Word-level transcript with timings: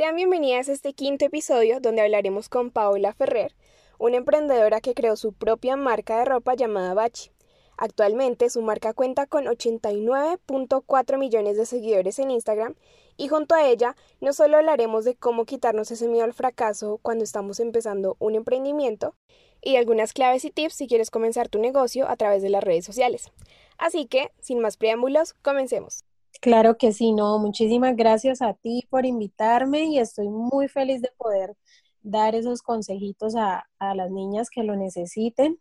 Sean 0.00 0.16
bienvenidas 0.16 0.70
a 0.70 0.72
este 0.72 0.94
quinto 0.94 1.26
episodio 1.26 1.78
donde 1.78 2.00
hablaremos 2.00 2.48
con 2.48 2.70
Paola 2.70 3.12
Ferrer, 3.12 3.54
una 3.98 4.16
emprendedora 4.16 4.80
que 4.80 4.94
creó 4.94 5.14
su 5.14 5.34
propia 5.34 5.76
marca 5.76 6.18
de 6.18 6.24
ropa 6.24 6.54
llamada 6.54 6.94
Bachi. 6.94 7.32
Actualmente 7.76 8.48
su 8.48 8.62
marca 8.62 8.94
cuenta 8.94 9.26
con 9.26 9.44
89.4 9.44 11.18
millones 11.18 11.58
de 11.58 11.66
seguidores 11.66 12.18
en 12.18 12.30
Instagram 12.30 12.76
y 13.18 13.28
junto 13.28 13.54
a 13.54 13.68
ella 13.68 13.94
no 14.22 14.32
solo 14.32 14.56
hablaremos 14.56 15.04
de 15.04 15.16
cómo 15.16 15.44
quitarnos 15.44 15.90
ese 15.90 16.08
miedo 16.08 16.24
al 16.24 16.32
fracaso 16.32 16.98
cuando 17.02 17.22
estamos 17.22 17.60
empezando 17.60 18.16
un 18.20 18.36
emprendimiento 18.36 19.16
y 19.60 19.76
algunas 19.76 20.14
claves 20.14 20.46
y 20.46 20.50
tips 20.50 20.76
si 20.76 20.86
quieres 20.88 21.10
comenzar 21.10 21.50
tu 21.50 21.58
negocio 21.58 22.08
a 22.08 22.16
través 22.16 22.40
de 22.40 22.48
las 22.48 22.64
redes 22.64 22.86
sociales. 22.86 23.30
Así 23.76 24.06
que, 24.06 24.30
sin 24.40 24.60
más 24.60 24.78
preámbulos, 24.78 25.34
comencemos. 25.42 26.06
Claro 26.40 26.78
que 26.78 26.92
sí, 26.92 27.12
no, 27.12 27.38
muchísimas 27.38 27.94
gracias 27.96 28.40
a 28.40 28.54
ti 28.54 28.86
por 28.88 29.04
invitarme 29.04 29.84
y 29.84 29.98
estoy 29.98 30.30
muy 30.30 30.68
feliz 30.68 31.02
de 31.02 31.12
poder 31.18 31.54
dar 32.00 32.34
esos 32.34 32.62
consejitos 32.62 33.34
a, 33.36 33.66
las 33.78 34.10
niñas 34.10 34.48
que 34.48 34.62
lo 34.62 34.74
necesiten 34.74 35.58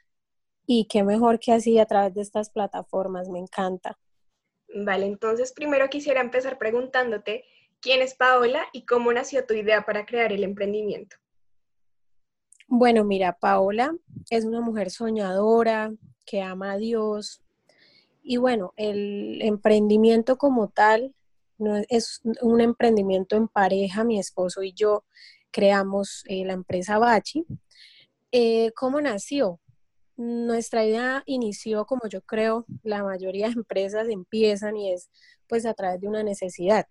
y 0.65 0.87
qué 0.87 1.03
mejor 1.03 1.39
que 1.39 1.51
así 1.51 1.77
a 1.79 1.85
través 1.85 2.13
de 2.13 2.21
estas 2.21 2.49
plataformas, 2.49 3.27
me 3.27 3.39
encanta. 3.39 3.99
Vale, 4.73 5.05
entonces 5.05 5.51
primero 5.51 5.89
quisiera 5.89 6.21
empezar 6.21 6.57
preguntándote 6.57 7.43
quién 7.81 8.01
es 8.01 8.15
Paola 8.15 8.63
y 8.71 8.85
cómo 8.85 9.11
nació 9.11 9.45
tu 9.45 9.55
idea 9.55 9.85
para 9.85 10.05
crear 10.05 10.31
el 10.31 10.45
emprendimiento. 10.45 11.17
Bueno, 12.67 13.03
mira, 13.03 13.33
Paola 13.33 13.93
es 14.29 14.45
una 14.45 14.61
mujer 14.61 14.91
soñadora 14.91 15.91
que 16.25 16.41
ama 16.41 16.73
a 16.73 16.77
Dios, 16.77 17.41
y 18.21 18.37
bueno, 18.37 18.73
el 18.75 19.41
emprendimiento 19.41 20.37
como 20.37 20.69
tal 20.69 21.15
no 21.57 21.75
es 21.89 22.21
un 22.41 22.61
emprendimiento 22.61 23.35
en 23.35 23.47
pareja, 23.47 24.03
mi 24.03 24.19
esposo 24.19 24.63
y 24.63 24.73
yo 24.73 25.03
creamos 25.51 26.23
eh, 26.27 26.45
la 26.45 26.53
empresa 26.53 26.97
Bachi. 26.97 27.45
Eh, 28.31 28.71
¿Cómo 28.75 29.01
nació? 29.01 29.59
Nuestra 30.15 30.85
idea 30.85 31.23
inició, 31.25 31.85
como 31.85 32.01
yo 32.09 32.21
creo, 32.21 32.65
la 32.83 33.03
mayoría 33.03 33.47
de 33.47 33.53
empresas 33.53 34.07
empiezan 34.09 34.77
y 34.77 34.91
es 34.91 35.09
pues 35.47 35.65
a 35.65 35.73
través 35.73 36.01
de 36.01 36.07
una 36.07 36.23
necesidad. 36.23 36.85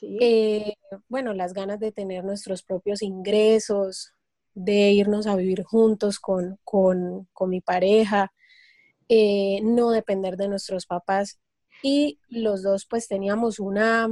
Eh, 0.00 0.74
bueno, 1.08 1.34
las 1.34 1.52
ganas 1.52 1.80
de 1.80 1.92
tener 1.92 2.24
nuestros 2.24 2.62
propios 2.62 3.02
ingresos, 3.02 4.14
de 4.54 4.92
irnos 4.92 5.26
a 5.26 5.36
vivir 5.36 5.64
juntos 5.64 6.18
con, 6.18 6.58
con, 6.64 7.28
con 7.32 7.50
mi 7.50 7.60
pareja, 7.60 8.32
eh, 9.08 9.60
no 9.62 9.90
depender 9.90 10.36
de 10.36 10.48
nuestros 10.48 10.86
papás. 10.86 11.38
Y 11.82 12.18
los 12.28 12.62
dos 12.62 12.86
pues 12.86 13.08
teníamos 13.08 13.60
una 13.60 14.08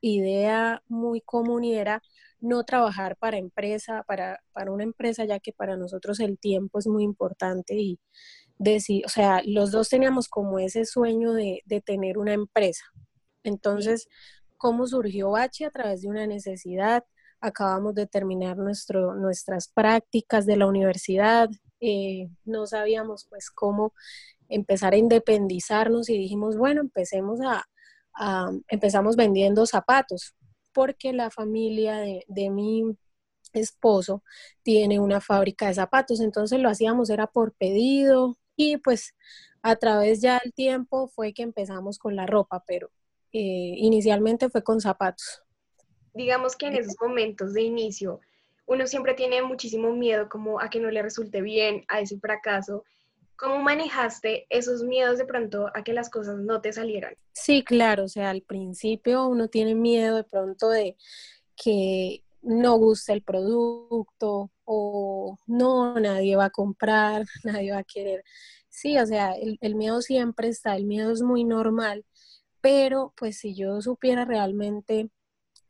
idea 0.00 0.82
muy 0.88 1.20
común 1.20 1.64
y 1.64 1.74
era 1.74 2.02
no 2.40 2.64
trabajar 2.64 3.16
para 3.16 3.38
empresa, 3.38 4.04
para, 4.06 4.40
para 4.52 4.70
una 4.72 4.84
empresa, 4.84 5.24
ya 5.24 5.40
que 5.40 5.52
para 5.52 5.76
nosotros 5.76 6.20
el 6.20 6.38
tiempo 6.38 6.78
es 6.78 6.86
muy 6.86 7.02
importante 7.04 7.74
y 7.74 7.98
decir, 8.58 9.04
o 9.06 9.08
sea, 9.08 9.42
los 9.44 9.70
dos 9.70 9.88
teníamos 9.88 10.28
como 10.28 10.58
ese 10.58 10.84
sueño 10.84 11.32
de, 11.32 11.62
de 11.66 11.80
tener 11.80 12.18
una 12.18 12.34
empresa. 12.34 12.84
Entonces, 13.42 14.08
¿cómo 14.56 14.86
surgió 14.86 15.30
Bachi? 15.30 15.64
A 15.64 15.70
través 15.70 16.02
de 16.02 16.08
una 16.08 16.26
necesidad. 16.26 17.04
Acabamos 17.46 17.94
de 17.94 18.06
terminar 18.06 18.56
nuestro, 18.56 19.14
nuestras 19.14 19.68
prácticas 19.68 20.46
de 20.46 20.56
la 20.56 20.66
universidad, 20.66 21.48
eh, 21.80 22.28
no 22.44 22.66
sabíamos 22.66 23.26
pues 23.28 23.50
cómo 23.50 23.92
empezar 24.48 24.94
a 24.94 24.96
independizarnos 24.96 26.08
y 26.08 26.18
dijimos, 26.18 26.56
bueno, 26.56 26.80
empecemos 26.80 27.40
a, 27.42 27.64
empezamos 28.68 29.16
vendiendo 29.16 29.66
zapatos, 29.66 30.34
porque 30.72 31.12
la 31.12 31.30
familia 31.30 31.98
de, 31.98 32.50
mi 32.50 32.96
esposo 33.52 34.22
tiene 34.62 35.00
una 35.00 35.20
fábrica 35.20 35.68
de 35.68 35.74
zapatos, 35.74 36.20
entonces 36.20 36.60
lo 36.60 36.68
hacíamos 36.70 37.10
era 37.10 37.26
por 37.26 37.54
pedido 37.54 38.38
y 38.56 38.78
pues 38.78 39.14
a 39.62 39.76
través 39.76 40.20
ya 40.22 40.40
del 40.42 40.54
tiempo 40.54 41.08
fue 41.08 41.32
que 41.34 41.42
empezamos 41.42 41.98
con 41.98 42.16
la 42.16 42.26
ropa, 42.26 42.64
pero 42.66 42.88
eh, 43.32 43.74
inicialmente 43.76 44.48
fue 44.50 44.62
con 44.62 44.80
zapatos. 44.80 45.42
Digamos 46.16 46.56
que 46.56 46.66
en 46.66 46.76
esos 46.76 46.96
momentos 47.00 47.52
de 47.52 47.62
inicio, 47.62 48.20
uno 48.66 48.86
siempre 48.86 49.14
tiene 49.14 49.42
muchísimo 49.42 49.92
miedo 49.92 50.28
como 50.28 50.60
a 50.60 50.70
que 50.70 50.80
no 50.80 50.90
le 50.90 51.02
resulte 51.02 51.42
bien, 51.42 51.84
a 51.88 52.00
ese 52.00 52.18
fracaso. 52.18 52.84
¿Cómo 53.36 53.58
manejaste 53.58 54.46
esos 54.48 54.82
miedos 54.82 55.18
de 55.18 55.26
pronto 55.26 55.70
a 55.74 55.84
que 55.84 55.92
las 55.92 56.08
cosas 56.08 56.38
no 56.38 56.62
te 56.62 56.72
salieran? 56.72 57.14
Sí, 57.32 57.62
claro, 57.62 58.04
o 58.04 58.08
sea, 58.08 58.30
al 58.30 58.40
principio 58.40 59.26
uno 59.26 59.48
tiene 59.48 59.74
miedo 59.74 60.16
de 60.16 60.24
pronto 60.24 60.70
de 60.70 60.96
que 61.54 62.22
no 62.40 62.76
guste 62.76 63.12
el 63.12 63.22
producto 63.22 64.50
o 64.64 65.36
no, 65.46 66.00
nadie 66.00 66.36
va 66.36 66.46
a 66.46 66.50
comprar, 66.50 67.26
nadie 67.44 67.72
va 67.72 67.78
a 67.78 67.84
querer. 67.84 68.24
Sí, 68.70 68.98
o 68.98 69.06
sea, 69.06 69.32
el, 69.32 69.58
el 69.60 69.74
miedo 69.74 70.00
siempre 70.00 70.48
está, 70.48 70.76
el 70.76 70.86
miedo 70.86 71.12
es 71.12 71.22
muy 71.22 71.44
normal, 71.44 72.04
pero 72.60 73.12
pues 73.16 73.38
si 73.38 73.54
yo 73.54 73.80
supiera 73.82 74.24
realmente 74.24 75.10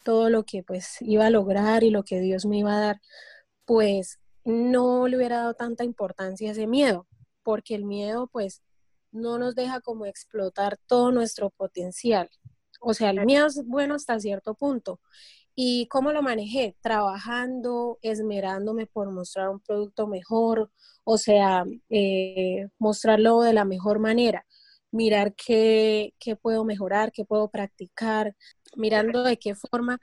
todo 0.07 0.31
lo 0.31 0.45
que 0.45 0.63
pues 0.63 0.99
iba 1.01 1.27
a 1.27 1.31
lograr 1.31 1.83
y 1.83 1.91
lo 1.91 2.05
que 2.05 2.21
Dios 2.21 2.47
me 2.47 2.59
iba 2.59 2.77
a 2.77 2.81
dar, 2.81 3.01
pues 3.65 4.21
no 4.45 5.09
le 5.09 5.17
hubiera 5.17 5.39
dado 5.39 5.55
tanta 5.55 5.83
importancia 5.83 6.49
a 6.49 6.53
ese 6.53 6.69
miedo, 6.69 7.09
porque 7.43 7.75
el 7.75 7.85
miedo 7.85 8.29
pues 8.29 8.63
no 9.11 9.37
nos 9.37 9.57
deja 9.57 9.81
como 9.81 10.07
explotar 10.07 10.79
todo 10.87 11.11
nuestro 11.11 11.51
potencial. 11.51 12.31
O 12.81 12.95
sea, 12.95 13.11
el 13.11 13.27
miedo 13.27 13.47
es 13.49 13.67
bueno 13.67 13.97
hasta 13.97 14.21
cierto 14.21 14.55
punto. 14.55 15.01
¿Y 15.57 15.89
cómo 15.89 16.13
lo 16.13 16.23
manejé? 16.23 16.77
Trabajando, 16.81 17.99
esmerándome 18.01 18.87
por 18.87 19.11
mostrar 19.11 19.49
un 19.49 19.59
producto 19.59 20.07
mejor, 20.07 20.71
o 21.03 21.19
sea, 21.19 21.65
eh, 21.91 22.69
mostrarlo 22.79 23.41
de 23.41 23.55
la 23.55 23.65
mejor 23.65 23.99
manera, 23.99 24.47
mirar 24.97 25.35
qué, 25.35 26.15
qué 26.19 26.37
puedo 26.37 26.65
mejorar, 26.65 27.13
qué 27.13 27.25
puedo 27.25 27.49
practicar, 27.49 28.35
mirando 28.77 29.23
de 29.23 29.37
qué 29.39 29.55
forma 29.55 30.01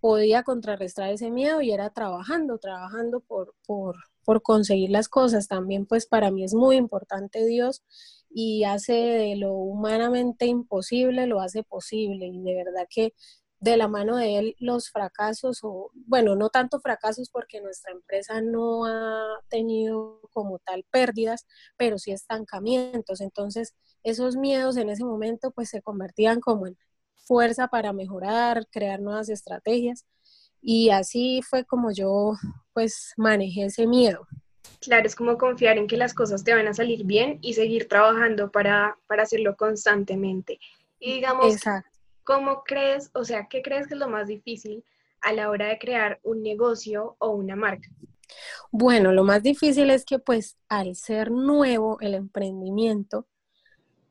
podía 0.00 0.42
contrarrestar 0.42 1.10
ese 1.10 1.30
miedo 1.30 1.62
y 1.62 1.70
era 1.70 1.90
trabajando, 1.90 2.58
trabajando 2.58 3.20
por, 3.20 3.54
por, 3.64 3.96
por 4.24 4.42
conseguir 4.42 4.90
las 4.90 5.08
cosas. 5.08 5.48
También 5.48 5.86
pues 5.86 6.06
para 6.06 6.30
mí 6.30 6.44
es 6.44 6.54
muy 6.54 6.76
importante 6.76 7.46
Dios 7.46 7.82
y 8.28 8.64
hace 8.64 8.94
de 8.94 9.36
lo 9.36 9.52
humanamente 9.52 10.46
imposible, 10.46 11.26
lo 11.26 11.40
hace 11.40 11.62
posible 11.62 12.26
y 12.26 12.42
de 12.42 12.54
verdad 12.54 12.86
que 12.90 13.14
de 13.62 13.76
la 13.76 13.86
mano 13.86 14.16
de 14.16 14.38
él 14.38 14.56
los 14.58 14.90
fracasos, 14.90 15.60
o 15.62 15.92
bueno, 15.94 16.34
no 16.34 16.48
tanto 16.48 16.80
fracasos 16.80 17.30
porque 17.30 17.60
nuestra 17.60 17.92
empresa 17.92 18.40
no 18.40 18.86
ha 18.86 19.40
tenido 19.48 20.20
como 20.32 20.58
tal 20.58 20.84
pérdidas, 20.90 21.46
pero 21.76 21.96
sí 21.96 22.10
estancamientos. 22.10 23.20
Entonces, 23.20 23.74
esos 24.02 24.34
miedos 24.36 24.76
en 24.76 24.90
ese 24.90 25.04
momento 25.04 25.52
pues 25.52 25.70
se 25.70 25.80
convertían 25.80 26.40
como 26.40 26.66
en 26.66 26.76
fuerza 27.14 27.68
para 27.68 27.92
mejorar, 27.92 28.66
crear 28.68 29.00
nuevas 29.00 29.28
estrategias. 29.28 30.06
Y 30.60 30.90
así 30.90 31.40
fue 31.48 31.64
como 31.64 31.92
yo 31.92 32.32
pues 32.72 33.12
manejé 33.16 33.66
ese 33.66 33.86
miedo. 33.86 34.26
Claro, 34.80 35.06
es 35.06 35.14
como 35.14 35.38
confiar 35.38 35.78
en 35.78 35.86
que 35.86 35.96
las 35.96 36.14
cosas 36.14 36.42
te 36.42 36.52
van 36.52 36.66
a 36.66 36.74
salir 36.74 37.04
bien 37.04 37.38
y 37.42 37.52
seguir 37.54 37.86
trabajando 37.86 38.50
para, 38.50 38.98
para 39.06 39.22
hacerlo 39.22 39.54
constantemente. 39.56 40.58
Y 40.98 41.14
digamos, 41.14 41.56
¿cómo 42.24 42.62
crees, 42.64 43.10
o 43.14 43.24
sea, 43.24 43.48
qué 43.48 43.62
crees 43.62 43.86
que 43.86 43.94
es 43.94 44.00
lo 44.00 44.08
más 44.08 44.28
difícil 44.28 44.84
a 45.20 45.32
la 45.32 45.50
hora 45.50 45.68
de 45.68 45.78
crear 45.78 46.20
un 46.22 46.42
negocio 46.42 47.16
o 47.18 47.30
una 47.30 47.56
marca? 47.56 47.88
Bueno, 48.70 49.12
lo 49.12 49.24
más 49.24 49.42
difícil 49.42 49.90
es 49.90 50.04
que 50.04 50.18
pues 50.18 50.56
al 50.68 50.96
ser 50.96 51.30
nuevo 51.30 51.98
el 52.00 52.14
emprendimiento, 52.14 53.26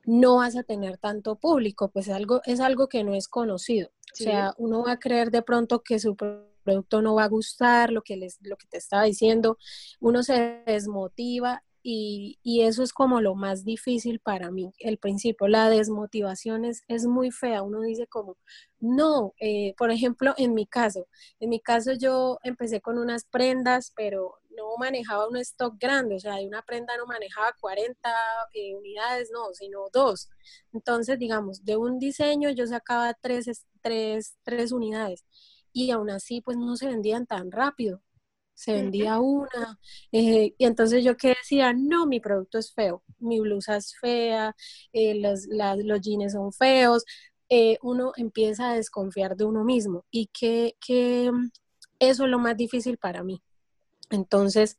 no 0.06 0.38
vas 0.38 0.56
a 0.56 0.64
tener 0.64 0.98
tanto 0.98 1.36
público, 1.36 1.90
pues 1.90 2.10
algo, 2.10 2.42
es 2.46 2.60
algo 2.60 2.88
que 2.88 3.04
no 3.04 3.14
es 3.14 3.28
conocido. 3.28 3.90
O 4.14 4.16
sea, 4.16 4.54
uno 4.58 4.84
va 4.84 4.94
a 4.94 5.00
creer 5.00 5.32
de 5.32 5.42
pronto 5.42 5.84
que 5.84 6.00
su 6.00 6.16
producto 6.16 7.02
no 7.02 7.16
va 7.16 7.26
a 7.26 7.30
gustar, 7.30 7.92
lo 7.92 8.02
que, 8.02 8.18
les, 8.18 8.40
lo 8.42 8.58
que 8.58 8.68
te 8.68 8.78
estaba 8.78 9.04
diciendo, 9.04 9.58
uno 10.00 10.24
se 10.24 10.64
desmotiva 10.66 11.64
y, 11.84 12.38
eso 12.62 12.84
es 12.84 12.94
como 12.94 13.22
lo 13.22 13.36
más 13.36 13.64
difícil 13.66 14.20
para 14.20 14.52
mí, 14.52 14.74
el 14.80 14.98
principio. 14.98 15.48
La 15.48 15.70
desmotivación 15.70 16.66
es, 16.66 16.84
es 16.88 17.06
muy 17.06 17.32
fea. 17.32 17.64
Uno 17.64 17.82
dice 17.82 18.08
como, 18.08 18.38
no, 18.80 19.34
eh, 19.40 19.74
por 19.78 19.92
ejemplo, 19.92 20.34
en 20.38 20.54
mi 20.54 20.66
caso, 20.68 21.08
en 21.40 21.50
mi 21.50 21.60
caso 21.60 21.94
yo 21.94 22.40
empecé 22.44 22.82
con 22.82 22.98
unas 22.98 23.26
prendas, 23.26 23.92
pero 23.96 24.36
no 24.56 24.78
manejaba 24.78 25.28
un 25.28 25.38
stock 25.38 25.76
grande, 25.80 26.16
o 26.16 26.20
sea, 26.20 26.36
de 26.36 26.48
una 26.48 26.62
prenda 26.62 26.98
no 26.98 27.06
manejaba 27.06 27.54
40 27.60 28.10
eh, 28.54 28.76
unidades, 28.76 29.30
no, 29.32 29.54
sino 29.54 29.86
dos. 29.94 30.30
Entonces, 30.74 31.18
digamos, 31.20 31.64
de 31.66 31.78
un 31.78 32.00
diseño 32.00 32.50
yo 32.52 32.68
sacaba 32.68 33.14
tres, 33.14 33.66
tres, 33.82 34.38
tres 34.44 34.72
unidades 34.72 35.26
y 35.74 35.92
aún 35.92 36.10
así 36.10 36.42
pues 36.42 36.58
no 36.58 36.76
se 36.76 36.88
vendían 36.88 37.26
tan 37.26 37.52
rápido 37.52 38.02
se 38.62 38.74
vendía 38.74 39.20
una. 39.20 39.80
Eh, 40.12 40.54
y 40.58 40.66
entonces 40.66 41.04
yo 41.04 41.18
que 41.18 41.30
decía, 41.30 41.74
no, 41.74 42.06
mi 42.06 42.20
producto 42.20 42.60
es 42.60 42.74
feo, 42.74 43.04
mi 43.20 43.40
blusa 43.40 43.78
es 43.78 43.96
fea, 44.00 44.56
eh, 44.94 45.16
los, 45.16 45.48
los 45.48 46.02
jeans 46.02 46.34
son 46.34 46.54
feos. 46.54 47.04
Eh, 47.50 47.78
uno 47.82 48.14
empieza 48.18 48.70
a 48.72 48.76
desconfiar 48.76 49.36
de 49.36 49.46
uno 49.46 49.64
mismo 49.64 50.06
y 50.12 50.28
que, 50.28 50.78
que 50.80 51.32
mm, 51.32 51.50
eso 52.00 52.26
es 52.26 52.30
lo 52.30 52.40
más 52.40 52.56
difícil 52.56 52.98
para 52.98 53.24
mí. 53.24 53.42
Entonces, 54.12 54.78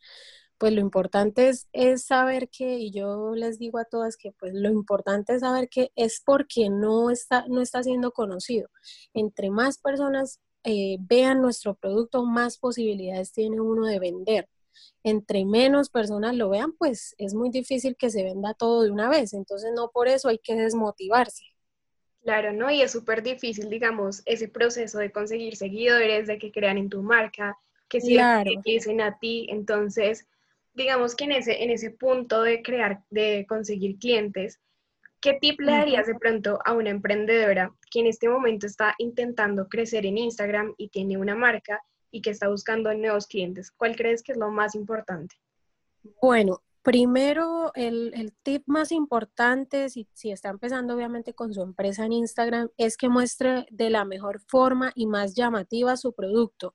pues 0.58 0.72
lo 0.72 0.80
importante 0.80 1.48
es, 1.48 1.68
es, 1.72 2.04
saber 2.06 2.48
que, 2.50 2.78
y 2.78 2.92
yo 2.92 3.34
les 3.34 3.58
digo 3.58 3.78
a 3.78 3.84
todas 3.84 4.16
que 4.16 4.32
pues 4.32 4.54
lo 4.54 4.70
importante 4.70 5.34
es 5.34 5.40
saber 5.40 5.68
que 5.68 5.90
es 5.96 6.22
porque 6.24 6.70
no 6.70 7.10
está, 7.10 7.46
no 7.48 7.60
está 7.60 7.82
siendo 7.82 8.12
conocido. 8.12 8.68
Entre 9.14 9.50
más 9.50 9.78
personas 9.78 10.40
eh, 10.64 10.96
vean 11.00 11.40
nuestro 11.40 11.74
producto, 11.74 12.24
más 12.24 12.58
posibilidades 12.58 13.32
tiene 13.32 13.60
uno 13.60 13.86
de 13.86 13.98
vender. 13.98 14.48
Entre 15.02 15.44
menos 15.44 15.90
personas 15.90 16.36
lo 16.36 16.48
vean, 16.48 16.72
pues 16.72 17.14
es 17.18 17.34
muy 17.34 17.50
difícil 17.50 17.96
que 17.96 18.10
se 18.10 18.22
venda 18.22 18.54
todo 18.54 18.82
de 18.82 18.90
una 18.90 19.08
vez. 19.08 19.34
Entonces, 19.34 19.72
no 19.74 19.90
por 19.90 20.08
eso 20.08 20.28
hay 20.28 20.38
que 20.38 20.54
desmotivarse. 20.54 21.44
Claro, 22.22 22.52
¿no? 22.52 22.70
Y 22.70 22.82
es 22.82 22.92
súper 22.92 23.22
difícil, 23.22 23.68
digamos, 23.68 24.22
ese 24.26 24.48
proceso 24.48 24.98
de 24.98 25.10
conseguir 25.10 25.56
seguidores, 25.56 26.28
de 26.28 26.38
que 26.38 26.52
crean 26.52 26.78
en 26.78 26.88
tu 26.88 27.02
marca, 27.02 27.58
que 27.88 28.00
si 28.00 28.14
claro. 28.14 28.50
dicen 28.64 29.00
a 29.00 29.18
ti. 29.18 29.48
Entonces, 29.50 30.26
digamos 30.74 31.16
que 31.16 31.24
en 31.24 31.32
ese, 31.32 31.64
en 31.64 31.70
ese 31.70 31.90
punto 31.90 32.42
de 32.42 32.62
crear, 32.62 33.02
de 33.10 33.44
conseguir 33.48 33.98
clientes, 33.98 34.60
¿Qué 35.22 35.34
tip 35.40 35.60
le 35.60 35.70
darías 35.70 36.08
de 36.08 36.16
pronto 36.16 36.58
a 36.64 36.72
una 36.72 36.90
emprendedora 36.90 37.72
que 37.92 38.00
en 38.00 38.06
este 38.06 38.28
momento 38.28 38.66
está 38.66 38.96
intentando 38.98 39.68
crecer 39.68 40.04
en 40.04 40.18
Instagram 40.18 40.74
y 40.76 40.88
tiene 40.88 41.16
una 41.16 41.36
marca 41.36 41.80
y 42.10 42.22
que 42.22 42.30
está 42.30 42.48
buscando 42.48 42.92
nuevos 42.92 43.28
clientes? 43.28 43.70
¿Cuál 43.70 43.94
crees 43.94 44.24
que 44.24 44.32
es 44.32 44.38
lo 44.38 44.50
más 44.50 44.74
importante? 44.74 45.36
Bueno, 46.20 46.64
primero 46.82 47.70
el, 47.76 48.34
tip 48.42 48.64
más 48.66 48.90
importante, 48.90 49.90
si, 49.90 50.08
si 50.12 50.32
está 50.32 50.48
empezando 50.48 50.92
obviamente 50.92 51.34
con 51.34 51.54
su 51.54 51.62
empresa 51.62 52.04
en 52.04 52.14
Instagram, 52.14 52.70
es 52.76 52.96
que 52.96 53.08
muestre 53.08 53.66
de 53.70 53.90
la 53.90 54.04
mejor 54.04 54.40
forma 54.48 54.90
y 54.96 55.06
más 55.06 55.36
llamativa 55.36 55.96
su 55.96 56.12
producto. 56.14 56.74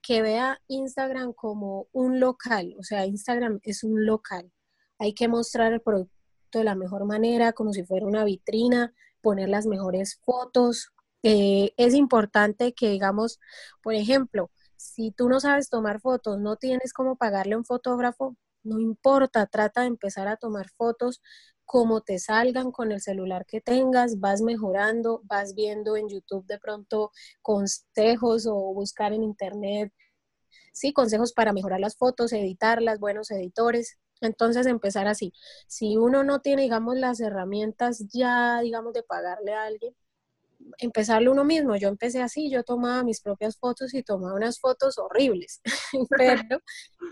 Que 0.00 0.22
vea 0.22 0.58
Instagram 0.68 1.34
como 1.34 1.88
un 1.92 2.18
local, 2.18 2.74
o 2.78 2.82
sea, 2.82 3.04
Instagram 3.04 3.60
es 3.62 3.84
un 3.84 4.06
local. 4.06 4.50
Hay 4.98 5.12
que 5.12 5.28
mostrar 5.28 5.74
el 5.74 5.82
producto 5.82 6.14
de 6.58 6.64
la 6.64 6.74
mejor 6.74 7.04
manera, 7.04 7.52
como 7.52 7.72
si 7.72 7.84
fuera 7.84 8.06
una 8.06 8.24
vitrina, 8.24 8.92
poner 9.20 9.48
las 9.48 9.66
mejores 9.66 10.20
fotos. 10.24 10.92
Eh, 11.22 11.72
es 11.76 11.94
importante 11.94 12.74
que, 12.74 12.90
digamos, 12.90 13.40
por 13.82 13.94
ejemplo, 13.94 14.50
si 14.76 15.10
tú 15.12 15.28
no 15.28 15.40
sabes 15.40 15.70
tomar 15.70 16.00
fotos, 16.00 16.38
no 16.38 16.56
tienes 16.56 16.92
cómo 16.92 17.16
pagarle 17.16 17.54
a 17.54 17.58
un 17.58 17.64
fotógrafo, 17.64 18.36
no 18.62 18.78
importa, 18.80 19.46
trata 19.46 19.82
de 19.82 19.88
empezar 19.88 20.28
a 20.28 20.36
tomar 20.36 20.68
fotos 20.70 21.20
como 21.64 22.02
te 22.02 22.18
salgan 22.18 22.70
con 22.72 22.92
el 22.92 23.00
celular 23.00 23.46
que 23.46 23.60
tengas, 23.60 24.20
vas 24.20 24.42
mejorando, 24.42 25.22
vas 25.24 25.54
viendo 25.54 25.96
en 25.96 26.08
YouTube 26.08 26.46
de 26.46 26.58
pronto 26.58 27.10
consejos 27.42 28.46
o 28.46 28.54
buscar 28.74 29.12
en 29.12 29.22
internet, 29.22 29.92
sí, 30.72 30.92
consejos 30.92 31.32
para 31.32 31.52
mejorar 31.52 31.80
las 31.80 31.96
fotos, 31.96 32.32
editarlas, 32.32 33.00
buenos 33.00 33.30
editores. 33.30 33.98
Entonces, 34.26 34.66
empezar 34.66 35.06
así. 35.08 35.32
Si 35.66 35.96
uno 35.96 36.24
no 36.24 36.40
tiene, 36.40 36.62
digamos, 36.62 36.96
las 36.96 37.20
herramientas 37.20 38.04
ya, 38.12 38.60
digamos, 38.60 38.92
de 38.92 39.02
pagarle 39.02 39.54
a 39.54 39.64
alguien, 39.64 39.94
empezarlo 40.78 41.32
uno 41.32 41.44
mismo. 41.44 41.76
Yo 41.76 41.88
empecé 41.88 42.22
así, 42.22 42.50
yo 42.50 42.62
tomaba 42.62 43.02
mis 43.02 43.20
propias 43.20 43.56
fotos 43.56 43.94
y 43.94 44.02
tomaba 44.02 44.34
unas 44.34 44.58
fotos 44.60 44.98
horribles, 44.98 45.60
pero 46.10 46.60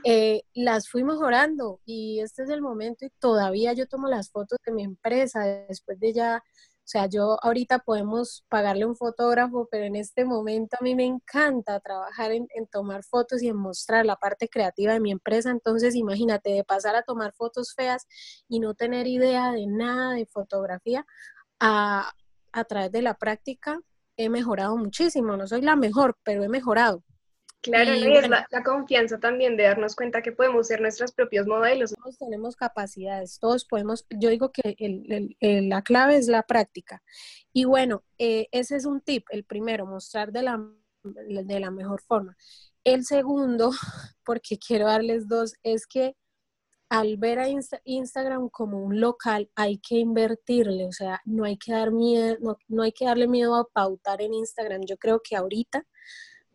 eh, 0.05 0.43
las 0.55 0.89
fui 0.89 1.05
mejorando 1.05 1.81
y 1.85 2.21
este 2.21 2.45
es 2.45 2.51
el 2.51 2.63
momento 2.63 3.05
y 3.05 3.11
todavía 3.19 3.73
yo 3.73 3.87
tomo 3.87 4.09
las 4.09 4.31
fotos 4.31 4.59
de 4.65 4.73
mi 4.73 4.85
empresa 4.85 5.45
después 5.69 5.99
de 6.01 6.13
ya 6.13 6.43
o 6.85 6.89
sea, 6.93 7.07
yo 7.07 7.39
ahorita 7.43 7.79
podemos 7.79 8.45
pagarle 8.49 8.85
un 8.87 8.97
fotógrafo, 8.97 9.69
pero 9.71 9.85
en 9.85 9.95
este 9.95 10.25
momento 10.25 10.77
a 10.81 10.83
mí 10.83 10.97
me 10.97 11.05
encanta 11.05 11.79
trabajar 11.79 12.33
en, 12.33 12.49
tomar 12.73 13.05
fotos 13.05 13.41
y 13.41 13.49
en 13.49 13.57
mostrar 13.57 14.05
la 14.05 14.17
parte 14.17 14.49
creativa 14.49 14.93
de 14.93 15.01
mi 15.01 15.13
empresa. 15.13 15.51
Entonces, 15.51 15.95
imagínate, 15.95 16.51
de 16.51 16.65
pasar 16.65 16.97
a 16.97 17.03
tomar 17.03 17.33
fotos 17.35 17.73
feas 17.75 18.07
y 18.49 18.59
no 18.59 18.75
tener 18.75 19.07
idea 19.07 19.53
de 19.53 19.67
nada 19.67 20.15
de 20.15 20.27
fotografía, 20.27 21.07
a 21.61 22.65
través 22.69 22.91
de 22.91 23.03
la 23.03 23.15
práctica 23.15 23.81
he 24.17 24.29
mejorado 24.29 24.77
muchísimo. 24.77 25.37
No 25.37 25.47
soy 25.47 25.63
la 25.63 25.77
mejor, 25.77 26.19
pero 26.25 26.43
he 26.43 26.49
mejorado. 26.49 27.05
Claro, 27.63 27.95
y, 27.95 28.17
es 28.17 28.29
la, 28.29 28.47
confianza 28.65 29.21
también 29.21 29.57
de 29.57 29.63
darnos 29.63 29.95
cuenta 29.95 30.21
que 30.21 30.33
podemos 30.33 30.67
ser 30.67 30.81
nuestros 30.81 31.13
propios 31.13 31.47
modelos. 31.47 31.93
Todos 31.93 32.19
tenemos 32.19 32.57
capacidades, 32.57 33.39
todos 33.39 33.65
podemos, 33.65 34.05
yo 34.11 34.31
digo 34.31 34.51
que 34.51 34.75
la 35.41 35.83
clave 35.83 36.17
es 36.17 36.27
la 36.27 36.43
práctica. 36.43 37.03
Y 37.53 37.65
bueno, 37.65 38.03
eh, 38.19 38.49
ese 38.51 38.75
es 38.75 38.85
un 38.85 39.01
tip, 39.01 39.27
el 39.31 39.45
primero, 39.45 39.87
mostrar 39.87 40.33
de 40.33 40.43
la, 40.43 40.61
de 41.05 41.61
la 41.61 41.71
mejor 41.71 42.03
forma. 42.03 42.37
El 42.83 43.05
segundo, 43.05 43.71
porque 44.25 44.59
quiero 44.59 44.87
darles 44.87 45.29
dos, 45.29 45.55
es 45.63 45.87
que 45.87 46.17
al 46.89 47.17
ver 47.17 47.39
a 47.39 47.47
Instagram 47.85 48.49
como 48.49 48.83
un 48.83 49.01
local 49.01 49.51
hay 49.55 49.79
que 49.79 49.95
invertirle, 49.99 50.87
o 50.87 50.93
sea, 50.93 51.21
no 51.25 51.45
hay 51.45 51.57
que 51.57 51.73
dar 51.73 51.93
miedo, 51.93 52.37
no, 52.41 52.59
no 52.67 52.83
hay 52.83 52.93
que 52.93 53.05
darle 53.05 53.29
miedo 53.29 53.55
a 53.55 53.69
pautar 53.69 54.21
en 54.21 54.35
Instagram. 54.35 54.83
Yo 54.85 54.97
creo 54.97 55.21
que 55.23 55.37
ahorita 55.37 55.87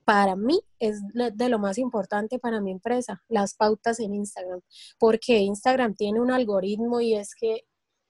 para 0.07 0.37
mí 0.37 0.61
es 0.79 1.01
de 1.13 1.49
lo 1.49 1.59
más 1.59 1.77
importante 1.77 2.39
para 2.39 2.61
mi 2.61 2.71
empresa, 2.71 3.21
las 3.27 3.55
pautas 3.55 3.99
en 3.99 4.15
Instagram, 4.15 4.61
porque 4.97 5.39
Instagram 5.39 5.95
tiene 5.95 6.21
un 6.21 6.31
algoritmo 6.31 7.01
y 7.01 7.13
es 7.13 7.35
que 7.35 7.65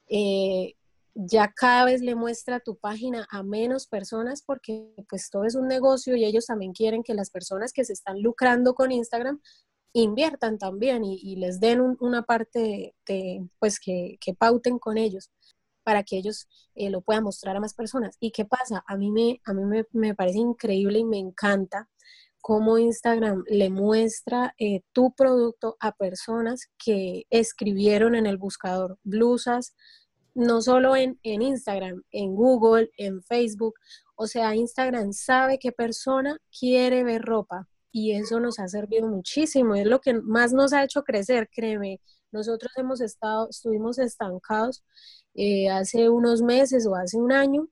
eh, 0.08 0.75
ya 1.16 1.51
cada 1.51 1.86
vez 1.86 2.01
le 2.01 2.13
muestra 2.13 2.60
tu 2.60 2.77
página 2.77 3.25
a 3.32 3.42
menos 3.42 3.88
personas 3.88 4.44
porque 4.44 4.94
pues 5.10 5.32
todo 5.32 5.46
es 5.46 5.56
un 5.56 5.68
negocio 5.68 6.16
y 6.16 6.24
ellos 6.24 6.46
también 6.46 6.72
quieren 6.72 7.01
que 7.01 7.16
las 7.16 7.32
personas 7.32 7.74
que 7.74 7.84
se 7.84 7.94
están 7.94 8.22
lucrando 8.22 8.75
con 8.75 8.92
Instagram 8.92 9.42
inviertan 9.94 10.60
también 10.60 11.04
y, 11.04 11.36
les 11.38 11.60
den 11.60 11.82
una 12.00 12.22
parte 12.22 12.94
de, 13.08 13.50
pues 13.58 13.80
que, 13.80 14.20
que 14.22 14.36
pauten 14.36 14.77
con 14.77 15.00
ellos 15.00 15.32
para 15.88 16.03
que 16.03 16.17
ellos 16.17 16.50
eh, 16.75 16.89
lo 16.89 17.00
puedan 17.00 17.24
mostrar 17.24 17.56
a 17.56 17.62
más 17.62 17.74
personas. 17.74 18.17
¿Y 18.20 18.32
qué 18.32 18.44
pasa? 18.44 18.84
A 18.88 18.98
mí, 18.98 19.10
me, 19.10 19.39
a 19.46 19.53
mí 19.53 19.86
me, 19.94 20.13
parece 20.15 20.39
increíble 20.39 21.00
y 21.00 21.06
me 21.06 21.17
encanta 21.17 21.88
cómo 22.41 22.77
Instagram 22.77 23.46
le 23.48 23.70
muestra 23.70 24.53
eh, 24.60 24.82
tu 24.91 25.13
producto 25.13 25.77
a 25.79 25.94
personas 25.94 26.67
que 26.77 27.24
escribieron 27.29 28.15
en 28.15 28.25
el 28.25 28.36
buscador 28.36 29.00
blusas, 29.03 29.75
no 30.36 30.62
solo 30.62 30.98
en, 30.98 31.22
en, 31.24 31.41
Instagram, 31.41 32.03
en 32.12 32.36
Google, 32.36 32.91
en 32.98 33.24
Facebook. 33.24 33.75
O 34.17 34.27
sea, 34.27 34.58
Instagram 34.58 35.13
sabe 35.13 35.58
qué 35.58 35.72
persona 35.72 36.38
quiere 36.51 37.06
ver 37.06 37.22
ropa 37.22 37.70
y 37.94 38.12
eso 38.12 38.41
nos 38.41 38.60
ha 38.60 38.67
servido 38.67 39.08
muchísimo. 39.08 39.74
Es 39.75 39.88
lo 39.88 40.01
que 40.01 40.15
más 40.15 40.51
nos 40.51 40.74
ha 40.74 40.84
hecho 40.84 41.03
crecer, 41.03 41.48
créeme. 41.50 42.01
Nosotros 42.31 42.72
hemos 42.77 43.01
estado, 43.01 43.50
estuvimos 43.50 44.00
estancados 44.00 44.84
eh, 45.34 45.69
hace 45.69 46.10
unos 46.10 46.41
meses 46.41 46.86
o 46.88 46.96
hace 46.96 47.17
un 47.17 47.31
año, 47.31 47.69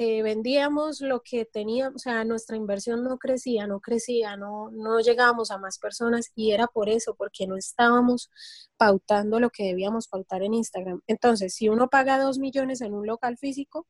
eh, 0.00 0.22
vendíamos 0.22 1.00
lo 1.00 1.22
que 1.22 1.44
teníamos, 1.44 1.96
o 1.96 1.98
sea, 1.98 2.24
nuestra 2.24 2.56
inversión 2.56 3.02
no 3.02 3.18
crecía, 3.18 3.66
no 3.66 3.80
crecía, 3.80 4.36
no, 4.36 4.70
no 4.70 5.00
llegábamos 5.00 5.50
a 5.50 5.58
más 5.58 5.80
personas 5.80 6.30
y 6.36 6.52
era 6.52 6.68
por 6.68 6.88
eso, 6.88 7.16
porque 7.16 7.48
no 7.48 7.56
estábamos 7.56 8.30
pautando 8.76 9.40
lo 9.40 9.50
que 9.50 9.64
debíamos 9.64 10.06
pautar 10.06 10.44
en 10.44 10.54
Instagram. 10.54 11.02
Entonces, 11.08 11.52
si 11.54 11.68
uno 11.68 11.88
paga 11.88 12.22
dos 12.22 12.38
millones 12.38 12.80
en 12.80 12.94
un 12.94 13.08
local 13.08 13.38
físico, 13.38 13.88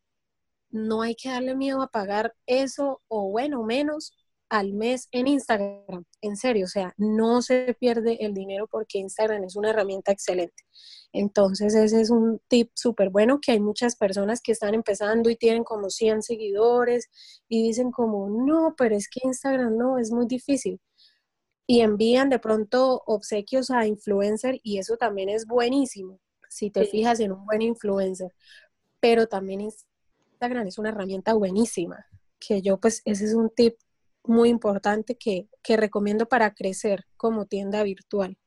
no 0.71 1.03
hay 1.03 1.15
que 1.15 1.29
darle 1.29 1.55
miedo 1.55 1.83
a 1.83 1.89
pagar 1.89 2.35
eso 2.47 3.03
o 3.09 3.31
bueno, 3.31 3.63
menos 3.65 4.15
al 4.49 4.73
mes 4.73 5.09
en 5.13 5.27
Instagram. 5.27 6.05
En 6.21 6.37
serio, 6.37 6.65
o 6.65 6.69
sea, 6.69 6.95
no 6.97 7.43
se 7.43 7.77
pierde 7.79 8.25
el 8.25 8.35
dinero 8.35 8.67
porque 8.67 8.99
Instagram 8.99 9.45
es 9.45 9.57
una 9.57 9.71
herramienta 9.71 10.13
excelente. 10.13 10.65
Entonces, 11.13 11.75
ese 11.75 12.01
es 12.01 12.11
un 12.11 12.41
tip 12.49 12.71
súper 12.75 13.11
bueno 13.11 13.41
que 13.41 13.53
hay 13.53 13.61
muchas 13.61 13.97
personas 13.97 14.41
que 14.41 14.53
están 14.53 14.75
empezando 14.75 15.31
y 15.31 15.37
tienen 15.37 15.65
como 15.65 15.91
100 15.91 16.23
seguidores 16.23 17.09
y 17.49 17.63
dicen 17.63 17.91
como, 17.91 18.29
no, 18.29 18.75
pero 18.77 18.95
es 18.97 19.09
que 19.09 19.21
Instagram 19.25 19.77
no, 19.77 19.99
es 19.99 20.11
muy 20.11 20.27
difícil. 20.27 20.81
Y 21.67 21.81
envían 21.81 22.31
de 22.31 22.39
pronto 22.39 23.03
obsequios 23.07 23.71
a 23.71 23.87
influencer 23.87 24.59
y 24.63 24.79
eso 24.79 24.97
también 24.97 25.29
es 25.29 25.47
buenísimo, 25.47 26.19
si 26.49 26.71
te 26.71 26.87
fijas 26.87 27.21
en 27.21 27.33
un 27.33 27.45
buen 27.45 27.61
influencer. 27.61 28.33
Pero 29.01 29.27
también 29.27 29.61
Instagram 29.61 30.67
es 30.67 30.79
una 30.79 30.89
herramienta 30.91 31.35
buenísima, 31.35 32.07
que 32.39 32.63
yo 32.63 32.79
pues 32.79 33.03
ese 33.05 33.27
es 33.27 33.35
un 33.35 33.51
tip 33.51 33.77
muy 34.25 34.49
importante 34.49 35.17
que, 35.17 35.49
recomiendo 35.77 36.27
para 36.27 36.55
crecer 36.55 37.05
como 37.17 37.45
tienda 37.45 37.83
virtual. 37.83 38.39